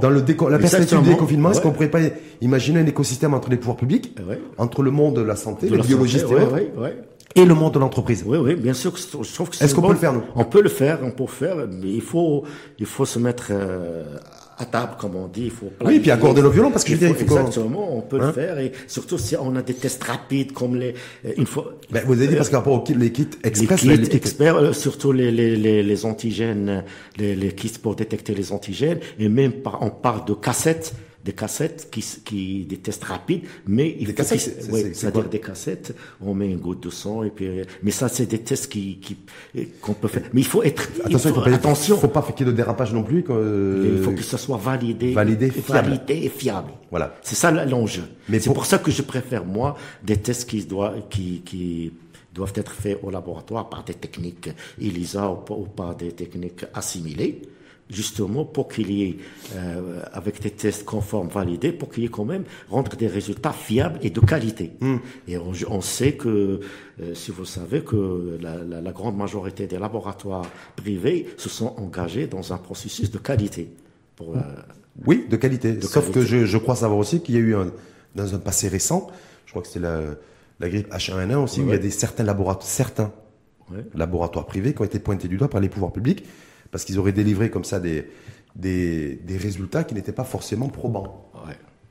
[0.00, 2.00] dans le la perspective du déconfinement est-ce qu'on pourrait pas
[2.40, 4.16] imaginer un écosystème entre les pouvoirs publics
[4.58, 6.26] entre le monde de la santé les biologistes
[7.34, 8.24] et, le monde de l'entreprise?
[8.26, 10.22] Oui oui bien sûr je trouve que est-ce qu'on peut le faire nous?
[10.36, 12.44] On peut le faire on peut le faire mais il faut
[12.78, 14.18] il faut se mettre euh,
[14.62, 15.44] à table, comme on dit.
[15.44, 18.32] Il faut oui, puis accorder le violon parce que faut, exactement, on peut le hein?
[18.32, 20.94] faire et surtout si on a des tests rapides comme les
[21.26, 21.74] euh, une fois.
[21.90, 24.72] Ben, vous avez dit parce rapport aux kits, les kits express, les kits, experts, euh,
[24.72, 26.84] surtout les, les, les, les antigènes,
[27.18, 30.94] les, les kits pour détecter les antigènes et même par, on parle de cassettes
[31.24, 34.40] des cassettes qui, qui des tests rapides, mais il des cassettes,
[34.94, 38.40] c'est-à-dire des cassettes, on met une goutte de sang et puis, mais ça c'est des
[38.40, 38.98] tests qui
[39.80, 40.22] qu'on peut faire.
[40.32, 42.56] Mais il faut être attention, il faut, pas, attention, faut pas qu'il y ait de
[42.56, 43.22] dérapage non plus.
[43.22, 46.00] Que, il faut que ça soit validé, validé, fiable.
[46.08, 46.72] et fiable.
[46.90, 47.16] Voilà.
[47.22, 48.04] C'est ça l'enjeu.
[48.28, 48.66] Mais c'est pour...
[48.66, 51.92] ça que je préfère moi des tests qui doivent qui qui
[52.34, 54.48] doivent être faits au laboratoire par des techniques
[54.80, 57.42] ELISA ou par des techniques assimilées
[57.92, 59.16] justement pour qu'il y ait,
[59.54, 63.52] euh, avec des tests conformes validés, pour qu'il y ait quand même rendre des résultats
[63.52, 64.72] fiables et de qualité.
[64.80, 64.96] Hmm.
[65.28, 66.60] Et on, sait que,
[67.00, 72.26] euh, si vous savez, que la, la, grande majorité des laboratoires privés se sont engagés
[72.26, 73.68] dans un processus de qualité.
[74.16, 74.40] Pour, euh,
[75.06, 75.80] oui, de qualité.
[75.80, 77.72] Sauf que je, je, crois savoir aussi qu'il y a eu un,
[78.14, 79.08] dans un passé récent,
[79.46, 80.00] je crois que c'était la,
[80.60, 83.12] la grippe H1N1 aussi, où il y a des certains laboratoires, certains
[83.94, 86.24] laboratoires privés qui ont été pointés du doigt par les pouvoirs publics
[86.72, 88.08] parce qu'ils auraient délivré comme ça des,
[88.56, 91.30] des, résultats qui n'étaient pas forcément probants.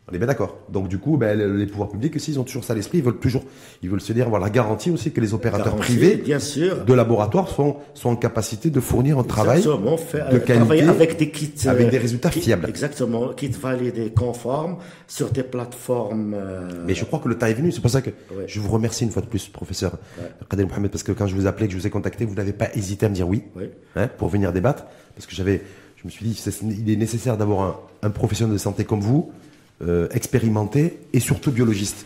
[0.09, 0.57] On est bien d'accord.
[0.69, 2.97] Donc du coup, ben, les pouvoirs publics aussi, ils ont toujours ça à l'esprit.
[2.97, 3.43] Ils veulent toujours,
[3.83, 6.83] ils veulent se dire, voilà, la garantie aussi que les opérateurs privés bien sûr.
[6.83, 11.53] de laboratoires sont, sont en capacité de fournir un travail de qualité, avec des kits,
[11.67, 12.67] avec des résultats fiables.
[12.67, 14.77] Exactement, kits validés, conformes
[15.07, 16.33] sur des plateformes.
[16.35, 17.71] Euh, Mais je crois que le temps est venu.
[17.71, 18.09] C'est pour ça que
[18.47, 20.65] je vous remercie une fois de plus, professeur ouais.
[20.65, 22.69] Mohamed, parce que quand je vous appelais, que je vous ai contacté, vous n'avez pas
[22.75, 23.43] hésité à me dire oui,
[23.95, 24.85] hein, pour venir débattre,
[25.15, 25.61] parce que j'avais,
[25.95, 29.31] je me suis dit, il est nécessaire d'avoir un, un professionnel de santé comme vous
[29.81, 32.05] euh, expérimenté et surtout biologiste.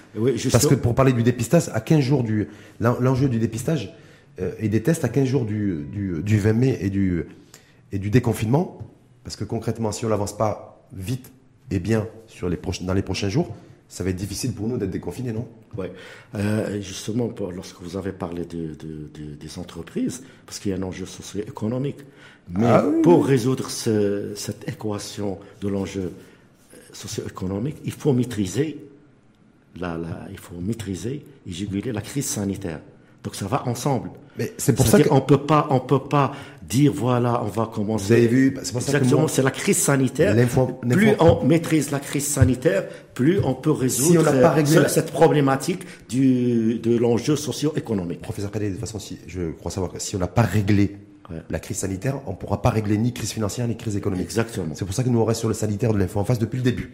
[0.51, 2.47] Parce que pour parler du dépistage, à 15 jours du
[2.79, 3.93] l'enjeu du dépistage
[4.39, 7.25] euh, et des tests à 15 jours du, du, 20 mai et du
[7.91, 8.79] et du déconfinement,
[9.23, 11.31] parce que concrètement, si on n'avance pas vite
[11.69, 13.53] et bien sur les dans les prochains jours,
[13.87, 15.47] ça va être difficile pour nous d'être déconfinés, non?
[15.77, 15.87] Oui.
[16.35, 18.75] Euh, justement, pour, lorsque vous avez parlé de,
[19.15, 21.99] des entreprises, parce qu'il y a un enjeu socio-économique,
[22.49, 26.11] mais ah pour résoudre cette équation de l'enjeu
[26.95, 28.77] socio-économique, il faut maîtriser
[29.79, 32.79] la, la, il faut maîtriser et juguler la crise sanitaire.
[33.23, 34.11] Donc ça va ensemble.
[34.37, 38.05] Mais c'est pour ça qu'on peut pas, on peut pas dire voilà, on va commencer.
[38.05, 40.35] Vous avez vu, c'est Exactement, c'est la crise sanitaire.
[40.89, 47.35] plus on maîtrise la crise sanitaire, plus on peut résoudre cette problématique du, de l'enjeu
[47.35, 48.21] socio-économique.
[48.21, 50.97] Professeur Cadet, de toute façon, si, je crois savoir que si on n'a pas réglé
[51.49, 54.25] la crise sanitaire, on ne pourra pas régler ni crise financière ni crise économique.
[54.25, 54.73] Exactement.
[54.75, 56.57] C'est pour ça que nous on reste sur le sanitaire de l'info en face depuis
[56.57, 56.91] le début.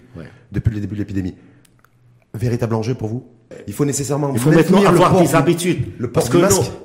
[0.51, 1.35] Depuis le début de l'épidémie.
[2.33, 3.23] Véritable enjeu pour vous
[3.67, 4.31] il faut nécessairement.
[4.33, 5.85] Il faut maintenant avoir des habitudes.
[5.97, 6.37] Le parce que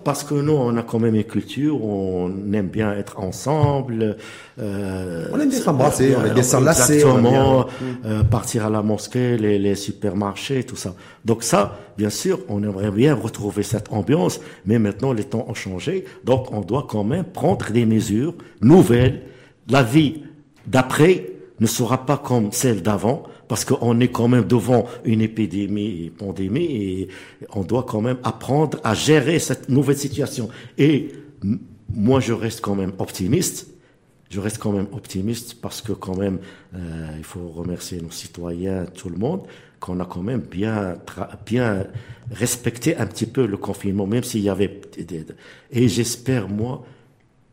[0.04, 4.16] parce que nous, on a quand même une culture, on aime bien être ensemble.
[4.58, 6.94] Euh, on aime bien s'embrasser, on aime bien s'enlacer.
[6.94, 7.66] Exactement.
[8.04, 10.94] Euh, partir à la mosquée, les, les, supermarchés, tout ça.
[11.24, 15.54] Donc ça, bien sûr, on aimerait bien retrouver cette ambiance, mais maintenant les temps ont
[15.54, 19.22] changé, donc on doit quand même prendre des mesures nouvelles.
[19.68, 20.22] La vie
[20.66, 21.30] d'après
[21.60, 26.10] ne sera pas comme celle d'avant parce qu'on est quand même devant une épidémie, une
[26.10, 27.08] pandémie, et
[27.52, 30.48] on doit quand même apprendre à gérer cette nouvelle situation.
[30.78, 31.12] Et
[31.92, 33.68] moi, je reste quand même optimiste.
[34.28, 36.38] Je reste quand même optimiste parce que quand même,
[36.74, 39.46] euh, il faut remercier nos citoyens, tout le monde,
[39.78, 40.96] qu'on a quand même bien,
[41.44, 41.86] bien
[42.30, 44.80] respecté un petit peu le confinement, même s'il y avait
[45.70, 46.84] et j'espère moi,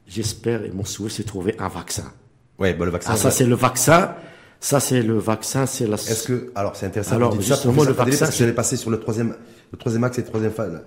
[0.07, 2.11] j'espère et mon souhait c'est de trouver un vaccin.
[2.57, 3.11] Ouais, bon, le vaccin.
[3.13, 4.15] Ah, ça c'est le vaccin.
[4.63, 5.95] Ça, c'est le vaccin, c'est la.
[5.95, 7.17] Est-ce que, alors, c'est intéressant.
[7.17, 8.19] Alors, justement, le vaccin.
[8.19, 9.35] Parce que j'allais passer sur le troisième,
[9.73, 10.81] le troisième axe et troisième phase,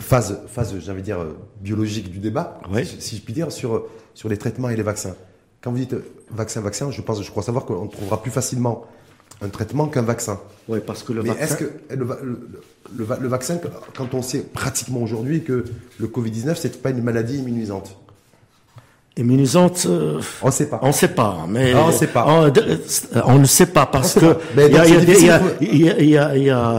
[0.00, 1.18] phase, phase, j'allais dire,
[1.60, 2.60] biologique du débat.
[2.70, 2.86] Oui.
[3.00, 3.82] Si, je puis dire, sur,
[4.14, 5.16] sur les traitements et les vaccins.
[5.60, 5.96] Quand vous dites
[6.30, 8.86] vaccin, vaccin, je pense, je crois savoir qu'on trouvera plus facilement
[9.42, 10.38] un traitement qu'un vaccin.
[10.68, 11.44] Oui, parce que le Mais vaccin.
[11.44, 12.06] est-ce que le,
[12.94, 13.58] le, le, vaccin,
[13.96, 15.64] quand on sait pratiquement aujourd'hui que
[15.98, 17.96] le Covid-19, c'est pas une maladie immunisante?
[19.20, 20.80] Immunisante euh, On ne sait pas.
[20.82, 22.50] On ne sait pas, mais ah, on, sait pas.
[23.26, 24.36] On, ne sait pas parce que
[25.60, 26.30] il y a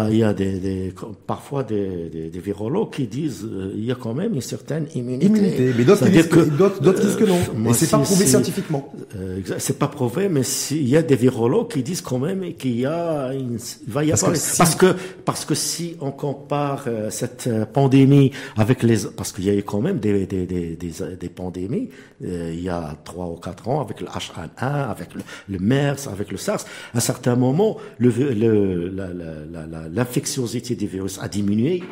[0.09, 0.93] il y a des,
[1.27, 5.27] parfois des, des, virologues qui disent euh, il y a quand même une certaine immunité.
[5.27, 7.39] Immunité, mais d'autres disent que, d'autres disent que non.
[7.69, 8.93] Euh, c'est pas prouvé scientifiquement.
[9.15, 12.79] Euh, c'est pas prouvé, mais il y a des virologues qui disent quand même qu'il
[12.79, 16.11] y a une, il va y parce avoir que parce que parce que si on
[16.11, 20.75] compare cette pandémie avec les parce qu'il y a eu quand même des des des,
[20.75, 21.89] des pandémies
[22.31, 25.09] euh, il y a trois ou quatre ans avec le H1N1, avec
[25.49, 26.65] le, MERS, avec le SARS.
[26.93, 31.83] À un certain moment, l'infectiosité des virus a diminué.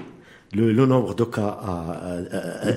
[0.52, 2.24] Le, nombre de cas a,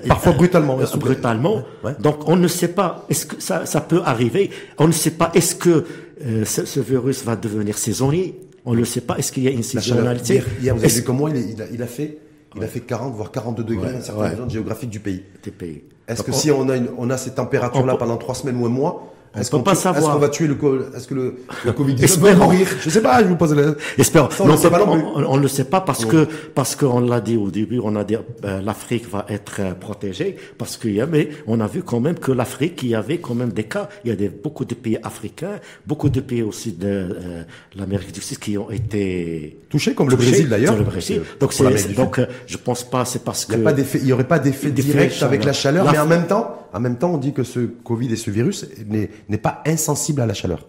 [0.06, 1.62] parfois brutalement brutalement
[2.00, 4.50] donc on ne sait pas est-ce que ça, ça peut arriver?
[4.76, 5.86] On ne sait pas est-ce que
[6.22, 8.38] euh, ce, virus va devenir saisonnier?
[8.66, 10.42] On ne sait pas est-ce qu'il y a une saisonnalité?
[10.60, 12.18] Hier, vous avez vu comment il, il a fait
[12.56, 15.22] il a fait 40 voire 42 degrés dans certaines zones géographiques du pays.
[15.58, 15.84] pays.
[16.12, 18.70] Est-ce que si on a, une, on a ces températures-là pendant trois semaines ou un
[18.70, 20.02] mois, Est-ce qu'on pas savoir.
[20.02, 20.58] Est-ce qu'on va tuer le
[20.94, 22.68] Est-ce que le, le Covid va mourir?
[22.80, 23.22] Je sais pas.
[23.22, 23.74] Je vous pose la.
[23.96, 24.28] Espère.
[24.40, 27.80] on, ne le sait pas parce que parce qu'on l'a dit au début.
[27.82, 31.60] On a dit euh, l'Afrique va être euh, protégée parce qu'il y a mais on
[31.60, 33.88] a vu quand même que l'Afrique il y avait quand même des cas.
[34.04, 37.42] Il y a des, beaucoup de pays africains, beaucoup de pays aussi de euh,
[37.74, 40.76] l'Amérique du Sud qui ont été touchés comme le Brésil d'ailleurs.
[40.76, 41.22] Le Brésil.
[41.40, 43.98] Donc c'est donc je pense pas c'est parce que il y a pas d'effet.
[44.02, 46.96] Il y aurait pas d'effet direct avec la chaleur, mais en même temps en même
[46.96, 50.66] temps on dit que ce Covid et ce virus n'est pas insensible à la chaleur.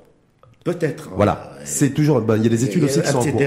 [0.64, 1.12] Peut-être.
[1.16, 1.51] Voilà.
[1.66, 2.22] C'est toujours.
[2.22, 3.41] Ben, il y a des études aussi qui sont en cours.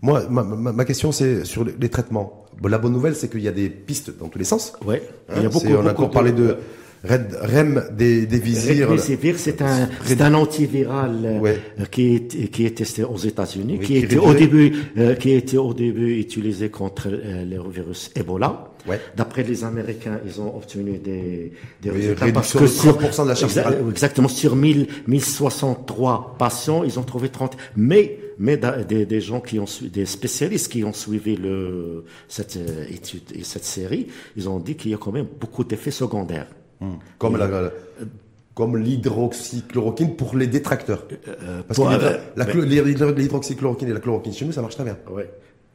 [0.00, 2.46] Moi, ma, ma, question, c'est sur les traitements.
[2.62, 4.74] la bonne nouvelle, c'est qu'il y a des pistes dans tous les sens.
[4.86, 5.02] Ouais.
[5.30, 6.56] il y a hein, beaucoup, on a encore parlé de
[7.04, 8.88] REM des, des visirs.
[8.98, 11.56] c'est un, c'est un antiviral euh,
[11.90, 15.74] qui, est, qui est testé aux États-Unis, qui, était au début, euh, qui était au
[15.74, 18.67] début utilisé contre euh, le virus Ebola.
[18.88, 19.00] Ouais.
[19.16, 23.58] D'après les Américains, ils ont obtenu des, des résultats parce que sur de la charge
[23.90, 27.56] exactement sur 1000, 1063 patients, ils ont trouvé 30.
[27.76, 32.56] Mais mais des, des, gens qui ont des spécialistes qui ont suivi le, cette
[32.88, 36.46] étude et cette série, ils ont dit qu'il y a quand même beaucoup d'effets secondaires.
[36.80, 36.94] Hmm.
[37.18, 37.72] Comme la,
[38.58, 41.04] comme l'hydroxychloroquine pour les détracteurs.
[41.28, 44.98] Euh, euh, Parce que l'hydroxychloroquine et la chloroquine chez nous, ça marche très bien.
[45.08, 45.30] Ouais.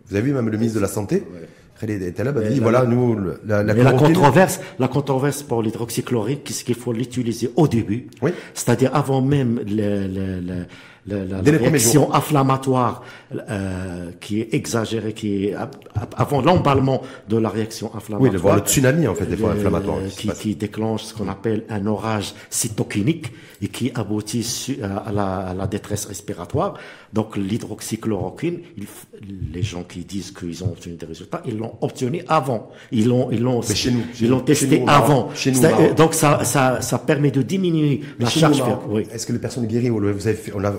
[0.06, 1.48] Vous avez vu même le ministre de la Santé, ouais.
[1.90, 6.64] Était là, bah, dit voilà, nous, la, la, la controverse, la controverse pour l'hydroxychloroquine, c'est
[6.66, 8.08] qu'il faut l'utiliser au début.
[8.22, 8.32] Oui.
[8.54, 10.66] C'est-à-dire avant même le, le, le
[11.06, 13.04] la, la, réaction inflammatoire
[13.50, 15.56] euh, qui est exagérée, qui est
[16.16, 18.34] avant l'emballement de la réaction inflammatoire.
[18.34, 19.98] Oui, le, le tsunami en fait des fois euh, inflammatoire.
[20.10, 23.32] Qui, qui, déclenche ce qu'on appelle un orage cytokinique
[23.62, 26.76] et qui aboutit à la, à la détresse respiratoire.
[27.14, 28.62] Donc l'hydroxychloroquine,
[29.54, 32.72] les gens qui disent qu'ils ont obtenu des résultats, ils l'ont obtenu avant.
[32.92, 33.62] Ils l'ont, ils l'ont,
[34.20, 35.30] ils l'ont testé avant.
[35.36, 35.62] Chez nous,
[35.96, 38.64] donc ça, ça, ça permet de diminuer la charge.
[38.90, 39.06] Oui.
[39.14, 40.74] Est-ce que les personnes guéries, vous avez fait, on, a,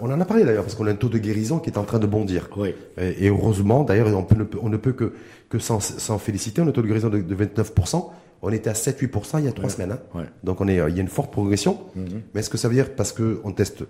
[0.00, 1.84] on, en a parlé d'ailleurs parce qu'on a un taux de guérison qui est en
[1.84, 2.48] train de bondir.
[2.56, 2.74] Oui.
[2.98, 5.12] Et, heureusement, d'ailleurs, on, peut, on ne peut que,
[5.48, 5.80] que s'en,
[6.18, 6.62] féliciter.
[6.62, 8.08] On a un taux de guérison de, de 29%.
[8.42, 9.96] On était à 7-8% il y a trois semaines.
[10.14, 10.24] Hein.
[10.44, 11.78] Donc on est, il y a une forte progression.
[11.96, 12.20] Mm-hmm.
[12.34, 13.84] Mais est-ce que ça veut dire parce qu'on teste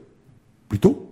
[0.68, 1.11] plus tôt?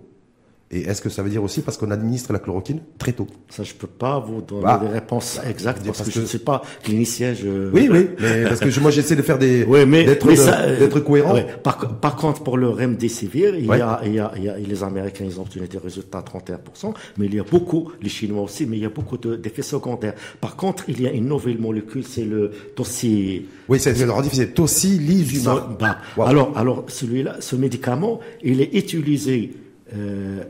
[0.73, 3.27] Et est-ce que ça veut dire aussi parce qu'on administre la chloroquine très tôt?
[3.49, 6.39] Ça, je peux pas vous donner bah, des réponses exactes parce, que, je ne suis
[6.39, 7.33] pas clinicien.
[7.33, 7.69] Je...
[7.73, 11.35] Oui, oui, mais parce que moi j'essaie de faire des, oui, mais, d'être, d'être cohérent.
[11.61, 14.57] Par, par, contre, pour le remdesivir, il, y a, il, y a, il y a,
[14.57, 18.09] les Américains, ils ont obtenu des résultats à 31%, mais il y a beaucoup, les
[18.09, 20.13] Chinois aussi, mais il y a beaucoup d'effets secondaires.
[20.39, 23.45] Par contre, il y a une nouvelle molécule, c'est le tossi.
[23.67, 24.53] Oui, c'est le difficile.
[24.53, 25.77] Tocilizumab.
[25.79, 29.51] Bah, Alors, alors celui-là, ce médicament, il est utilisé
[29.95, 30.43] euh,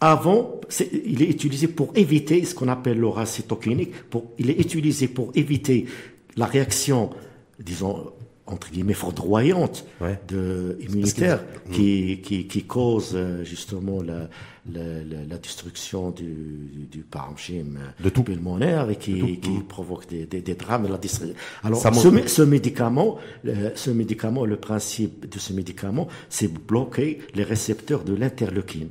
[0.00, 0.60] avant,
[1.04, 3.24] il est utilisé pour éviter ce qu'on appelle l'aura
[4.10, 5.86] Pour, il est utilisé pour éviter
[6.36, 7.10] la réaction,
[7.58, 8.12] disons,
[8.46, 9.86] entre guillemets, foudroyante
[10.28, 14.28] de, immunitaire qui, qui, qui, cause euh, justement la,
[14.72, 14.80] la,
[15.28, 18.22] la, destruction du, du parenchyme de tout.
[18.22, 20.88] pulmonaire et qui, qui provoque des, des, des drames.
[20.88, 20.98] La
[21.62, 23.18] Alors, ce, ce, médicament,
[23.74, 28.88] ce médicament, le principe de ce médicament, c'est bloquer les récepteurs de l'interleukine.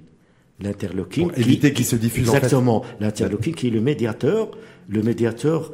[0.59, 1.31] L'interleukine.
[1.35, 2.77] Éviter qu'il se diffuse Exactement.
[2.77, 2.95] En fait.
[2.99, 4.51] L'interleukine qui est le médiateur,
[4.87, 5.73] le médiateur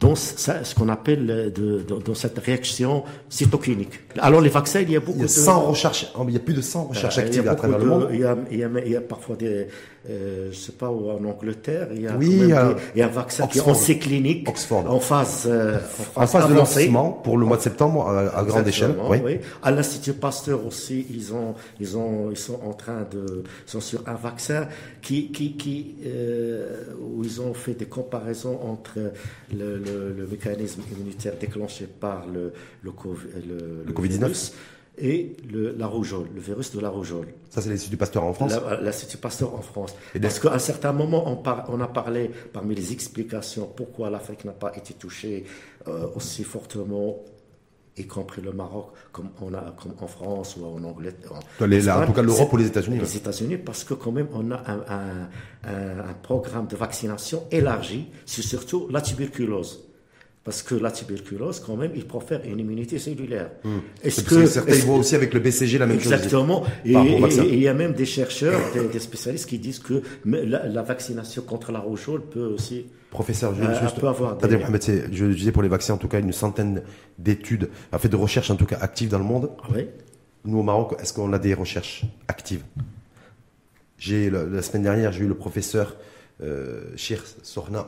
[0.00, 4.00] dans ce qu'on appelle de, dans cette réaction cytokinique.
[4.18, 6.36] Alors les vaccins, il y a beaucoup il y a 100 de recherches, il y
[6.36, 8.08] a plus de 100 recherches actives à travers le monde.
[8.12, 9.68] Il y a, il y a, il y a parfois des,
[10.08, 13.06] euh, je sais pas où en Angleterre, il y a, oui, euh, il y a
[13.06, 14.84] un vaccin qui est en essai clinique, Oxford.
[14.86, 15.78] en phase, euh,
[16.14, 18.94] en phase, de lancement pour le mois de septembre à, grande échelle.
[19.08, 19.18] Oui.
[19.24, 19.38] oui.
[19.62, 23.80] À l'Institut Pasteur aussi, ils ont, ils ont, ils sont en train de, ils sont
[23.80, 24.68] sur un vaccin
[25.00, 28.98] qui, qui, qui euh, où ils ont fait des comparaisons entre
[29.56, 32.52] le, le, le mécanisme immunitaire déclenché par le,
[32.82, 32.92] le,
[33.48, 34.52] le, le Covid-19
[34.98, 37.28] et le, la rougeole, le virus de la rougeole.
[37.50, 39.94] Ça, c'est l'Institut Pasteur en France L'Institut Pasteur en France.
[40.20, 44.52] Parce qu'à un certain moment, on, on, a parlé, parmi les explications, pourquoi l'Afrique n'a
[44.52, 45.44] pas été touchée
[45.88, 47.16] euh, aussi fortement,
[47.96, 51.32] y compris le Maroc, comme, on a, comme en France ou en Angleterre.
[51.32, 52.98] En, en tout cas, l'Europe ou les États-Unis.
[52.98, 55.28] Les États-Unis, parce que quand même, on a un, un,
[55.64, 59.83] un, un programme de vaccination élargi sur surtout la tuberculose.
[60.44, 63.50] Parce que la tuberculose, quand même, il profère une immunité cellulaire.
[63.64, 63.78] Hmm.
[64.02, 66.64] Est-ce que, certains voient aussi avec le BCG la même chose Exactement.
[66.84, 71.72] Et, il y a même des chercheurs, des, spécialistes qui disent que la, vaccination contre
[71.72, 72.84] la rougeole peut aussi.
[73.08, 74.58] Professeur, je, euh, juste, peut avoir des...
[75.12, 76.82] je disais pour les vaccins, en tout cas, une centaine
[77.18, 79.50] d'études, a fait de recherches en tout cas actives dans le monde.
[79.74, 79.86] Oui.
[80.44, 82.64] Nous au Maroc, est-ce qu'on a des recherches actives?
[83.96, 85.96] J'ai la semaine dernière, j'ai eu le professeur
[86.42, 86.96] euh,
[87.42, 87.86] Sorna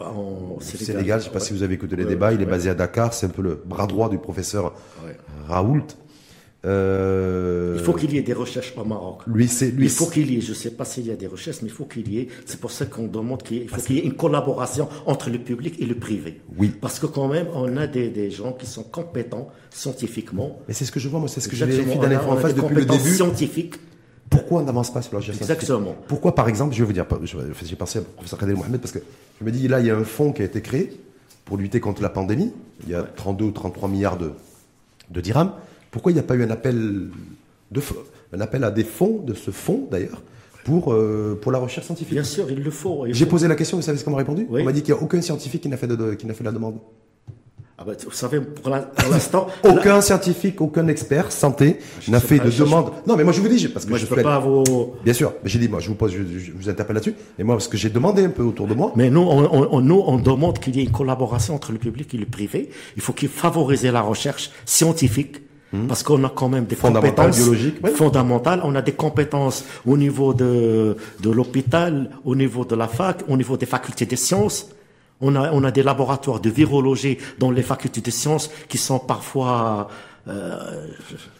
[0.00, 1.20] en, Sénégal.
[1.20, 2.32] Je ne sais pas si vous avez écouté les débats.
[2.32, 3.12] Il est basé à Dakar.
[3.12, 4.74] C'est un peu le bras droit du professeur
[5.48, 5.86] Raoult.
[6.64, 9.20] Euh, il faut qu'il y ait des recherches au Maroc.
[9.26, 11.16] Lui, c'est, lui, il faut qu'il y ait, je ne sais pas s'il y a
[11.16, 12.28] des recherches, mais il faut qu'il y ait.
[12.44, 15.76] C'est pour ça qu'on demande qu'il faut qu'il y ait une collaboration entre le public
[15.78, 16.40] et le privé.
[16.58, 16.72] Oui.
[16.80, 20.58] Parce que quand même, on a des, des gens qui sont compétents scientifiquement.
[20.66, 22.54] Mais c'est ce que je vois, moi, c'est ce que j'ai vérifié dans en face
[22.54, 23.10] depuis le début.
[23.10, 23.74] scientifiques.
[24.30, 25.94] Pourquoi on n'avance pas sur la recherche Exactement.
[26.08, 27.06] Pourquoi, par exemple, je vais vous dire,
[27.62, 28.98] j'ai pensé à professeur Kadel Mohamed parce que
[29.40, 30.98] je me dis, là, il y a un fonds qui a été créé
[31.44, 32.52] pour lutter contre la pandémie.
[32.84, 34.32] Il y a 32 ou 33 milliards de,
[35.10, 35.52] de dirhams.
[35.90, 37.08] Pourquoi il n'y a pas eu un appel,
[37.70, 37.80] de,
[38.32, 40.22] un appel à des fonds, de ce fonds d'ailleurs,
[40.64, 42.12] pour, euh, pour la recherche scientifique?
[42.12, 43.06] Bien sûr, il le faut.
[43.08, 44.46] J'ai posé la question, vous savez ce qu'on m'a répondu?
[44.50, 46.52] On m'a dit qu'il n'y a aucun scientifique qui n'a fait, qui n'a fait la
[46.52, 46.78] demande.
[47.78, 49.48] Ah bah, vous savez, pour l'instant.
[49.62, 52.90] aucun scientifique, aucun expert santé n'a fait de demande.
[53.06, 54.94] Non, mais moi je vous dis, parce que moi, je, ne peux pas vous.
[55.04, 57.14] Bien sûr, mais j'ai dit, moi je vous pose, je, vous interpelle là-dessus.
[57.38, 58.92] Et moi, parce que j'ai demandé un peu autour de moi.
[58.96, 62.16] Mais nous, on, nous, on demande qu'il y ait une collaboration entre le public et
[62.16, 62.70] le privé.
[62.96, 65.88] Il faut qu'il favorise la recherche scientifique Hmm.
[65.88, 68.60] Parce qu'on a quand même des compétences biologiques, fondamentales.
[68.62, 73.36] On a des compétences au niveau de, de l'hôpital, au niveau de la fac, au
[73.36, 74.70] niveau des facultés des sciences.
[75.20, 78.98] On a, on a des laboratoires de virologie dans les facultés des sciences qui sont
[78.98, 79.88] parfois,
[80.28, 80.86] euh,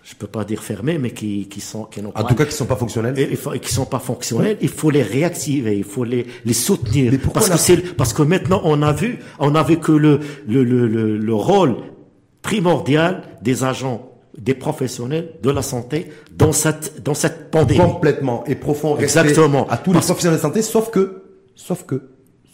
[0.02, 2.54] je peux pas dire fermés, mais qui, qui sont, qui n'ont en tout cas, qui
[2.54, 3.18] sont pas fonctionnels.
[3.18, 4.56] Et, et, qui sont pas fonctionnels.
[4.62, 7.12] Il faut les réactiver, il faut les, les soutenir.
[7.34, 10.64] parce que c'est, parce que maintenant, on a vu, on a vu que le, le,
[10.64, 11.76] le, le, le rôle
[12.40, 17.80] primordial des agents des professionnels de la santé dans cette dans cette pandémie.
[17.80, 19.66] Complètement et profond Exactement.
[19.68, 21.22] à tous les professionnels de santé, sauf que,
[21.54, 22.02] sauf que,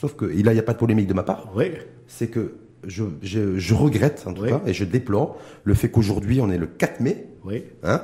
[0.03, 1.49] sauf que, et là il n'y a pas de polémique de ma part.
[1.55, 1.71] Oui.
[2.09, 6.41] C'est que je, je, je, regrette en tout cas et je déplore le fait qu'aujourd'hui
[6.41, 7.29] on est le 4 mai.
[7.45, 7.63] Oui.
[7.85, 8.03] Hein,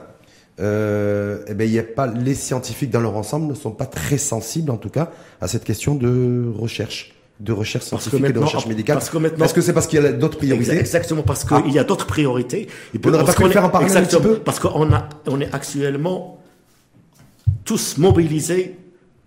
[0.61, 4.17] euh, eh ben y a pas les scientifiques dans leur ensemble ne sont pas très
[4.17, 8.67] sensibles en tout cas à cette question de recherche de recherche scientifique et de recherche
[8.67, 8.97] médicale.
[8.97, 10.77] Parce que maintenant, que c'est parce qu'il y a d'autres priorités.
[10.77, 11.69] Exactement, parce qu'il ah.
[11.69, 12.67] y a d'autres priorités.
[12.95, 15.53] Et on pas pu faire en parallèle un petit peu Parce qu'on a, on est
[15.55, 16.43] actuellement
[17.65, 18.77] tous mobilisés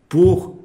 [0.10, 0.58] pour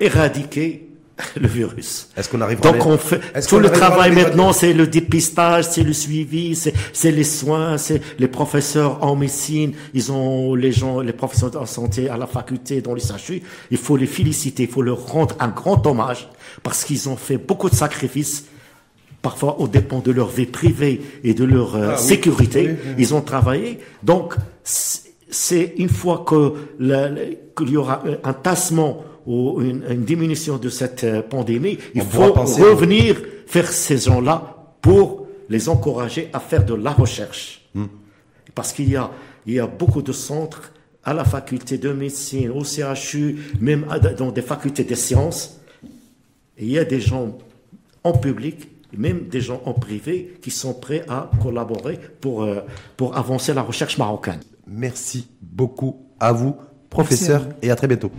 [0.00, 0.85] éradiquer
[1.40, 2.08] le virus.
[2.16, 5.92] Est-ce qu'on arrive Donc on fait tout le travail maintenant, c'est le dépistage, c'est le
[5.92, 11.56] suivi, c'est les soins, c'est les professeurs en médecine, ils ont les gens, les professeurs
[11.56, 13.42] en santé à la faculté, dans les SHU.
[13.70, 16.28] Il faut les féliciter, il faut leur rendre un grand hommage
[16.62, 18.46] parce qu'ils ont fait beaucoup de sacrifices
[19.22, 22.76] parfois au dépend de leur vie privée et de leur euh, ah sécurité.
[22.98, 23.80] Ils ont travaillé.
[24.02, 26.54] Donc, c'est une fois que
[27.56, 32.32] qu'il y aura un tassement ou une, une, diminution de cette euh, pandémie, il faut
[32.32, 37.62] revenir faire ces gens-là pour les encourager à faire de la recherche.
[37.74, 37.86] Hmm.
[38.54, 39.10] Parce qu'il y a,
[39.46, 40.72] il y a beaucoup de centres
[41.04, 43.86] à la faculté de médecine, au CHU, même
[44.18, 45.60] dans des facultés des sciences.
[46.58, 47.38] Et il y a des gens
[48.02, 52.60] en public, même des gens en privé, qui sont prêts à collaborer pour, euh,
[52.96, 54.40] pour avancer la recherche marocaine.
[54.66, 56.56] Merci beaucoup à vous,
[56.90, 58.10] professeur, et à très bientôt.